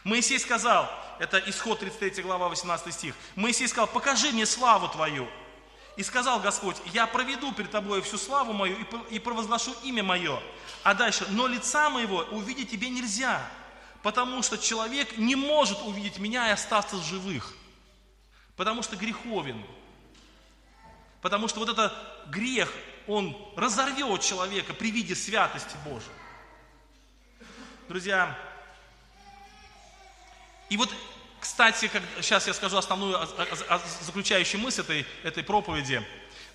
Моисей 0.04 0.38
сказал, 0.38 0.90
это 1.18 1.42
исход 1.46 1.80
33 1.80 2.22
глава 2.22 2.48
18 2.48 2.94
стих, 2.94 3.14
Моисей 3.34 3.66
сказал, 3.66 3.88
покажи 3.88 4.30
мне 4.30 4.46
славу 4.46 4.88
твою. 4.88 5.28
И 5.96 6.02
сказал 6.02 6.40
Господь, 6.40 6.76
я 6.92 7.06
проведу 7.06 7.52
перед 7.52 7.70
тобой 7.70 8.02
всю 8.02 8.18
славу 8.18 8.52
мою 8.52 8.76
и 9.10 9.18
провозглашу 9.18 9.74
имя 9.82 10.02
мое. 10.02 10.42
А 10.82 10.94
дальше, 10.94 11.26
но 11.30 11.46
лица 11.46 11.88
моего 11.88 12.18
увидеть 12.30 12.70
тебе 12.70 12.90
нельзя, 12.90 13.42
потому 14.02 14.42
что 14.42 14.58
человек 14.58 15.16
не 15.16 15.34
может 15.36 15.80
увидеть 15.82 16.18
меня 16.18 16.48
и 16.48 16.52
остаться 16.52 16.96
в 16.96 17.04
живых. 17.04 17.54
Потому 18.56 18.82
что 18.82 18.96
греховен. 18.96 19.64
Потому 21.22 21.48
что 21.48 21.60
вот 21.60 21.70
это 21.70 21.92
грех, 22.26 22.70
он 23.06 23.36
разорвет 23.56 24.20
человека 24.20 24.74
при 24.74 24.90
виде 24.90 25.14
святости 25.14 25.76
Божией. 25.84 26.12
Друзья, 27.88 28.36
и 30.68 30.76
вот, 30.76 30.92
кстати, 31.46 31.86
как, 31.86 32.02
сейчас 32.22 32.48
я 32.48 32.54
скажу 32.54 32.76
основную, 32.76 33.16
заключающую 34.00 34.60
мысль 34.60 34.80
этой, 34.80 35.06
этой 35.22 35.44
проповеди, 35.44 36.04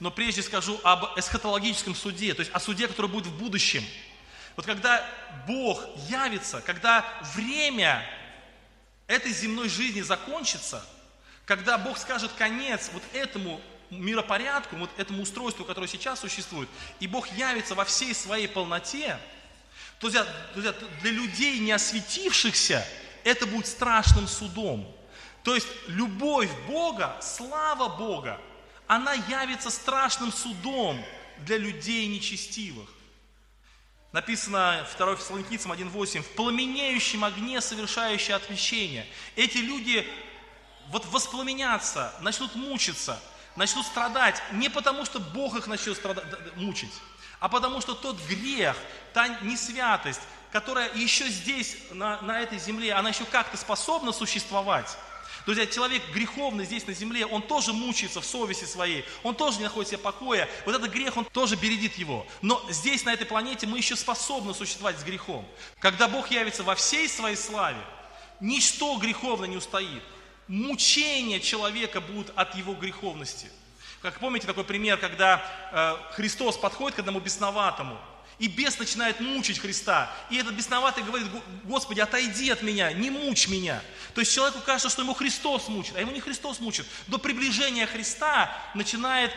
но 0.01 0.11
прежде 0.11 0.43
скажу 0.43 0.77
об 0.83 1.17
эсхатологическом 1.17 1.95
суде, 1.95 2.33
то 2.33 2.41
есть 2.41 2.51
о 2.51 2.59
суде, 2.59 2.89
который 2.89 3.07
будет 3.07 3.27
в 3.27 3.37
будущем. 3.37 3.85
Вот 4.57 4.65
когда 4.65 5.01
Бог 5.47 5.81
явится, 6.09 6.59
когда 6.59 7.05
время 7.35 8.05
этой 9.07 9.31
земной 9.31 9.69
жизни 9.69 10.01
закончится, 10.01 10.85
когда 11.45 11.77
Бог 11.77 11.97
скажет 11.97 12.29
конец 12.37 12.89
вот 12.91 13.03
этому 13.13 13.61
миропорядку, 13.91 14.75
вот 14.75 14.89
этому 14.97 15.23
устройству, 15.23 15.63
которое 15.63 15.87
сейчас 15.87 16.19
существует, 16.19 16.67
и 16.99 17.07
Бог 17.07 17.29
явится 17.29 17.75
во 17.75 17.85
всей 17.85 18.13
своей 18.13 18.49
полноте, 18.49 19.17
то 19.99 20.09
друзья, 20.53 20.75
для 21.01 21.11
людей, 21.11 21.59
не 21.59 21.71
осветившихся, 21.71 22.85
это 23.23 23.45
будет 23.45 23.67
страшным 23.67 24.27
судом. 24.27 24.87
То 25.43 25.55
есть 25.55 25.67
любовь 25.87 26.49
Бога, 26.67 27.17
слава 27.21 27.89
Бога, 27.89 28.39
она 28.87 29.13
явится 29.13 29.69
страшным 29.69 30.31
судом 30.31 31.03
для 31.39 31.57
людей 31.57 32.07
нечестивых. 32.07 32.89
Написано 34.11 34.85
2 34.97 35.15
Фессалоникийцам 35.15 35.71
1.8, 35.71 36.21
в 36.21 36.29
пламенеющем 36.35 37.23
огне 37.23 37.61
совершающее 37.61 38.35
отмещение. 38.35 39.07
Эти 39.37 39.59
люди 39.59 40.05
вот 40.89 41.05
воспламенятся, 41.05 42.13
начнут 42.19 42.53
мучиться, 42.55 43.21
начнут 43.55 43.85
страдать 43.85 44.41
не 44.51 44.69
потому, 44.69 45.05
что 45.05 45.19
Бог 45.19 45.55
их 45.55 45.67
начнет 45.67 45.95
страдать, 45.95 46.25
мучить, 46.57 46.91
а 47.39 47.47
потому 47.47 47.79
что 47.79 47.95
тот 47.95 48.19
грех, 48.27 48.75
та 49.13 49.29
несвятость, 49.41 50.21
которая 50.51 50.93
еще 50.95 51.27
здесь, 51.29 51.77
на, 51.91 52.21
на 52.21 52.41
этой 52.41 52.59
земле, 52.59 52.93
она 52.93 53.09
еще 53.09 53.25
как-то 53.25 53.57
способна 53.57 54.11
существовать. 54.11 54.97
Друзья, 55.45 55.65
человек 55.65 56.03
греховный 56.13 56.65
здесь 56.65 56.85
на 56.85 56.93
земле, 56.93 57.25
он 57.25 57.41
тоже 57.41 57.73
мучается 57.73 58.21
в 58.21 58.25
совести 58.25 58.65
своей, 58.65 59.05
он 59.23 59.33
тоже 59.33 59.57
не 59.57 59.63
находит 59.63 59.89
себе 59.89 59.97
покоя. 59.97 60.47
Вот 60.65 60.75
этот 60.75 60.91
грех, 60.91 61.17
он 61.17 61.25
тоже 61.25 61.55
бередит 61.55 61.95
его. 61.95 62.27
Но 62.41 62.63
здесь, 62.69 63.05
на 63.05 63.13
этой 63.13 63.25
планете, 63.25 63.65
мы 63.65 63.77
еще 63.77 63.95
способны 63.95 64.53
существовать 64.53 64.99
с 64.99 65.03
грехом. 65.03 65.47
Когда 65.79 66.07
Бог 66.07 66.29
явится 66.29 66.63
во 66.63 66.75
всей 66.75 67.09
своей 67.09 67.37
славе, 67.37 67.81
ничто 68.39 68.95
греховно 68.97 69.45
не 69.45 69.57
устоит. 69.57 70.03
Мучения 70.47 71.39
человека 71.39 72.01
будут 72.01 72.31
от 72.35 72.55
его 72.55 72.73
греховности. 72.73 73.47
Как 74.01 74.19
помните 74.19 74.47
такой 74.47 74.63
пример, 74.63 74.97
когда 74.97 75.41
э, 75.71 76.13
Христос 76.15 76.57
подходит 76.57 76.97
к 76.97 76.99
одному 76.99 77.19
бесноватому, 77.19 77.97
и 78.41 78.47
бес 78.47 78.79
начинает 78.79 79.19
мучить 79.19 79.59
Христа. 79.59 80.11
И 80.31 80.35
этот 80.35 80.55
бесноватый 80.55 81.03
говорит, 81.03 81.27
Господи, 81.63 81.99
отойди 81.99 82.49
от 82.49 82.63
меня, 82.63 82.91
не 82.91 83.11
мучь 83.11 83.47
меня. 83.47 83.79
То 84.15 84.21
есть 84.21 84.33
человеку 84.33 84.61
кажется, 84.65 84.89
что 84.89 85.03
ему 85.03 85.13
Христос 85.13 85.67
мучит, 85.67 85.95
а 85.95 85.99
ему 85.99 86.11
не 86.11 86.21
Христос 86.21 86.59
мучит. 86.59 86.87
До 87.05 87.19
приближения 87.19 87.85
Христа 87.85 88.51
начинает 88.73 89.29
э, 89.29 89.35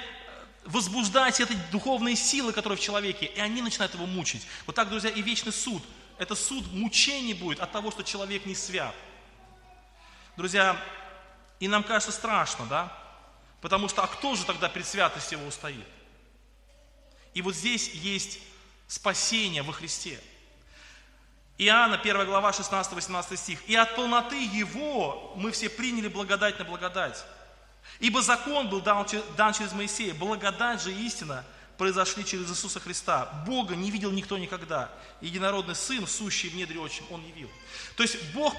возбуждать 0.64 1.38
эти 1.38 1.52
духовные 1.70 2.16
силы, 2.16 2.55
которые 2.55 2.78
в 2.78 2.80
человеке, 2.80 3.26
и 3.26 3.38
они 3.40 3.61
начинают 3.61 3.92
его 3.92 4.07
мучить. 4.07 4.46
Вот 4.64 4.74
так, 4.74 4.88
друзья, 4.88 5.11
и 5.11 5.20
вечный 5.20 5.52
суд. 5.52 5.82
Это 6.16 6.34
суд 6.34 6.72
мучений 6.72 7.34
будет 7.34 7.61
от 7.61 7.70
того, 7.72 7.90
что 7.90 8.05
человек 8.05 8.46
не 8.46 8.55
свят. 8.55 8.94
Друзья, 10.38 10.82
и 11.61 11.68
нам 11.68 11.82
кажется 11.82 12.11
страшно, 12.11 12.64
да? 12.70 12.98
Потому 13.61 13.90
что, 13.90 14.02
а 14.02 14.07
кто 14.07 14.34
же 14.34 14.46
тогда 14.46 14.70
пред 14.70 14.86
святостью 14.86 15.40
его 15.40 15.48
устоит? 15.48 15.84
И 17.34 17.42
вот 17.42 17.55
здесь 17.55 17.90
есть 17.92 18.38
спасения 18.87 19.62
во 19.62 19.72
Христе. 19.72 20.20
Иоанна, 21.57 21.97
1 21.97 22.26
глава, 22.26 22.51
16-18 22.51 23.37
стих. 23.37 23.68
«И 23.68 23.76
от 23.76 23.95
полноты 23.95 24.45
Его 24.45 25.32
мы 25.37 25.53
все 25.53 25.68
приняли 25.68 26.09
благодать 26.09 26.59
на 26.59 26.64
благодать. 26.64 27.24
Ибо 28.01 28.22
закон 28.22 28.68
был 28.68 28.80
дан, 28.80 29.07
через 29.07 29.72
Моисея, 29.72 30.14
благодать 30.14 30.82
же 30.82 30.93
истина 30.93 31.45
произошли 31.78 32.24
через 32.24 32.51
Иисуса 32.51 32.80
Христа. 32.80 33.45
Бога 33.47 33.74
не 33.74 33.91
видел 33.91 34.11
никто 34.11 34.39
никогда. 34.39 34.91
Единородный 35.20 35.74
Сын, 35.74 36.07
сущий 36.07 36.49
в 36.49 36.55
недре 36.55 36.78
отчим, 36.78 37.05
Он 37.11 37.24
явил. 37.24 37.51
То 37.97 38.03
есть 38.03 38.16
Бог, 38.32 38.55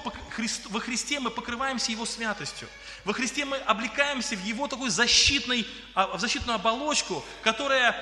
во 0.70 0.80
Христе 0.80 1.20
мы 1.20 1.30
покрываемся 1.30 1.92
Его 1.92 2.06
святостью. 2.06 2.68
Во 3.04 3.12
Христе 3.12 3.44
мы 3.44 3.56
облекаемся 3.58 4.36
в 4.36 4.44
Его 4.44 4.68
такой 4.68 4.90
защитный, 4.90 5.66
а, 5.94 6.16
в 6.16 6.20
защитную 6.20 6.56
оболочку, 6.56 7.24
которая 7.42 7.94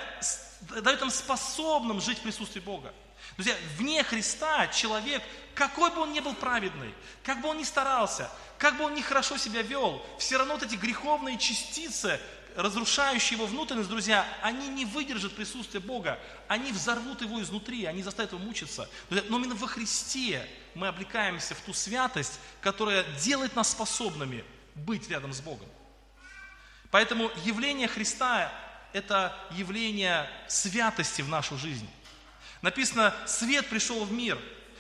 дает 0.82 1.00
нам 1.00 1.10
способным 1.10 2.00
жить 2.00 2.18
в 2.18 2.22
присутствии 2.22 2.60
Бога. 2.60 2.92
Друзья, 3.36 3.56
вне 3.76 4.02
Христа 4.04 4.68
человек, 4.68 5.22
какой 5.54 5.90
бы 5.90 6.02
он 6.02 6.12
ни 6.12 6.20
был 6.20 6.34
праведный, 6.34 6.94
как 7.22 7.40
бы 7.40 7.48
он 7.48 7.58
ни 7.58 7.64
старался, 7.64 8.30
как 8.58 8.76
бы 8.76 8.84
он 8.84 8.94
ни 8.94 9.00
хорошо 9.00 9.36
себя 9.36 9.62
вел, 9.62 10.04
все 10.18 10.36
равно 10.36 10.54
вот 10.54 10.62
эти 10.62 10.76
греховные 10.76 11.38
частицы, 11.38 12.20
разрушающие 12.54 13.36
его 13.36 13.46
внутренность, 13.46 13.88
друзья, 13.88 14.26
они 14.42 14.68
не 14.68 14.84
выдержат 14.84 15.34
присутствия 15.34 15.80
Бога, 15.80 16.20
они 16.46 16.70
взорвут 16.70 17.22
его 17.22 17.42
изнутри, 17.42 17.84
они 17.86 18.02
заставят 18.02 18.32
его 18.32 18.42
мучиться. 18.42 18.88
Друзья, 19.08 19.26
но 19.28 19.38
именно 19.38 19.56
во 19.56 19.66
Христе 19.66 20.48
мы 20.74 20.86
облекаемся 20.86 21.54
в 21.54 21.60
ту 21.60 21.72
святость, 21.72 22.38
которая 22.60 23.04
делает 23.20 23.56
нас 23.56 23.70
способными 23.70 24.44
быть 24.76 25.08
рядом 25.08 25.32
с 25.32 25.40
Богом. 25.40 25.68
Поэтому 26.90 27.30
явление 27.44 27.88
Христа 27.88 28.52
это 28.94 29.36
явление 29.50 30.30
святости 30.48 31.20
в 31.20 31.28
нашу 31.28 31.58
жизнь. 31.58 31.88
Написано, 32.62 33.12
свет 33.26 33.68
пришел 33.68 34.04
в 34.04 34.12
мир, 34.12 34.38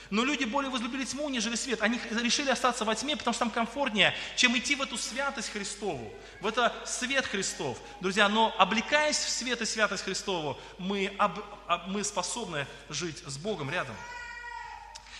но 0.08 0.24
люди 0.24 0.44
более 0.44 0.70
возлюбили 0.70 1.04
тьму, 1.04 1.28
нежели 1.28 1.56
свет. 1.56 1.82
Они 1.82 2.00
решили 2.22 2.48
остаться 2.48 2.84
во 2.84 2.94
тьме, 2.94 3.16
потому 3.16 3.34
что 3.34 3.40
там 3.40 3.50
комфортнее, 3.50 4.14
чем 4.36 4.56
идти 4.56 4.76
в 4.76 4.82
эту 4.82 4.96
святость 4.96 5.50
Христову, 5.50 6.14
в 6.40 6.46
это 6.46 6.72
свет 6.86 7.26
Христов. 7.26 7.76
Друзья, 8.00 8.28
но 8.28 8.54
облекаясь 8.56 9.18
в 9.18 9.28
свет 9.28 9.60
и 9.60 9.66
святость 9.66 10.04
Христову, 10.04 10.58
мы, 10.78 11.12
об, 11.18 11.40
об, 11.66 11.88
мы 11.88 12.04
способны 12.04 12.68
жить 12.88 13.22
с 13.26 13.36
Богом 13.36 13.68
рядом. 13.68 13.96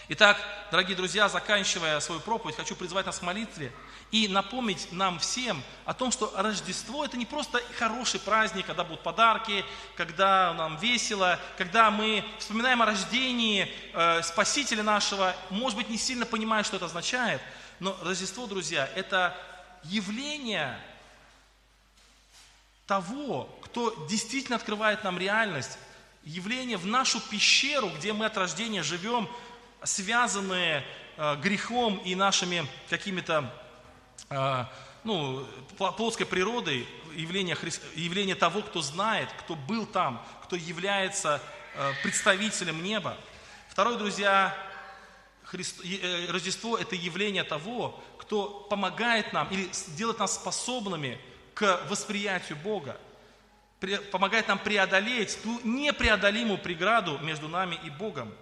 Итак, 0.06 0.38
дорогие 0.70 0.96
друзья, 0.96 1.28
заканчивая 1.28 1.98
свою 1.98 2.20
проповедь, 2.20 2.56
хочу 2.56 2.76
призвать 2.76 3.06
нас 3.06 3.18
к 3.18 3.22
молитве 3.22 3.72
и 4.14 4.28
напомнить 4.28 4.92
нам 4.92 5.18
всем 5.18 5.60
о 5.84 5.92
том, 5.92 6.12
что 6.12 6.32
Рождество– 6.36 7.04
это 7.06 7.16
не 7.16 7.26
просто 7.26 7.60
хороший 7.76 8.20
праздник, 8.20 8.66
когда 8.66 8.84
будут 8.84 9.02
подарки, 9.02 9.64
когда 9.96 10.54
нам 10.54 10.76
весело, 10.76 11.40
когда 11.58 11.90
мы 11.90 12.24
вспоминаем 12.38 12.80
о 12.80 12.86
рождении 12.86 13.68
э, 13.92 14.22
Спасителя 14.22 14.84
нашего, 14.84 15.34
может 15.50 15.76
быть, 15.76 15.88
не 15.88 15.98
сильно 15.98 16.26
понимая, 16.26 16.62
что 16.62 16.76
это 16.76 16.84
означает, 16.84 17.42
но 17.80 17.96
Рождество, 18.02 18.46
друзья, 18.46 18.88
это 18.94 19.36
явление 19.82 20.78
того, 22.86 23.48
кто 23.64 24.06
действительно 24.08 24.54
открывает 24.54 25.02
нам 25.02 25.18
реальность, 25.18 25.76
явление 26.22 26.76
в 26.76 26.86
нашу 26.86 27.20
пещеру, 27.20 27.88
где 27.88 28.12
мы 28.12 28.26
от 28.26 28.36
рождения 28.36 28.84
живем– 28.84 29.28
связанные 29.84 30.84
э, 31.16 31.36
грехом 31.36 31.98
и 31.98 32.14
нашими 32.14 32.66
какими-то 32.88 33.52
ну, 35.04 35.46
плотской 35.76 36.26
природой, 36.26 36.86
явление, 37.14 37.56
явление 37.94 38.34
того, 38.34 38.62
кто 38.62 38.80
знает, 38.80 39.28
кто 39.40 39.54
был 39.54 39.86
там, 39.86 40.24
кто 40.44 40.56
является 40.56 41.40
э, 41.74 41.92
представителем 42.02 42.82
неба. 42.82 43.16
Второе, 43.68 43.96
друзья, 43.96 44.56
Христ... 45.44 45.82
Рождество– 46.28 46.76
это 46.78 46.96
явление 46.96 47.44
того, 47.44 48.02
кто 48.18 48.66
помогает 48.70 49.32
нам 49.32 49.48
или 49.48 49.68
делает 49.96 50.18
нас 50.18 50.34
способными 50.34 51.20
к 51.52 51.80
восприятию 51.88 52.58
Бога, 52.58 52.96
помогает 54.10 54.48
нам 54.48 54.58
преодолеть 54.58 55.38
ту 55.42 55.60
непреодолимую 55.62 56.58
преграду 56.58 57.18
между 57.18 57.48
нами 57.48 57.78
и 57.84 57.90
Богом. 57.90 58.32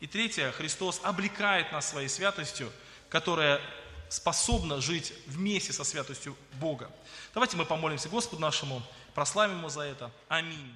И 0.00 0.06
третье, 0.06 0.50
Христос 0.52 1.00
облекает 1.04 1.72
нас 1.72 1.88
своей 1.88 2.08
святостью, 2.08 2.70
которая 3.08 3.60
способна 4.08 4.80
жить 4.80 5.12
вместе 5.26 5.72
со 5.72 5.84
святостью 5.84 6.36
Бога. 6.60 6.90
Давайте 7.34 7.56
мы 7.56 7.64
помолимся 7.64 8.08
Господу 8.08 8.40
нашему, 8.40 8.82
прославим 9.14 9.58
Его 9.58 9.68
за 9.68 9.82
это. 9.82 10.10
Аминь. 10.28 10.74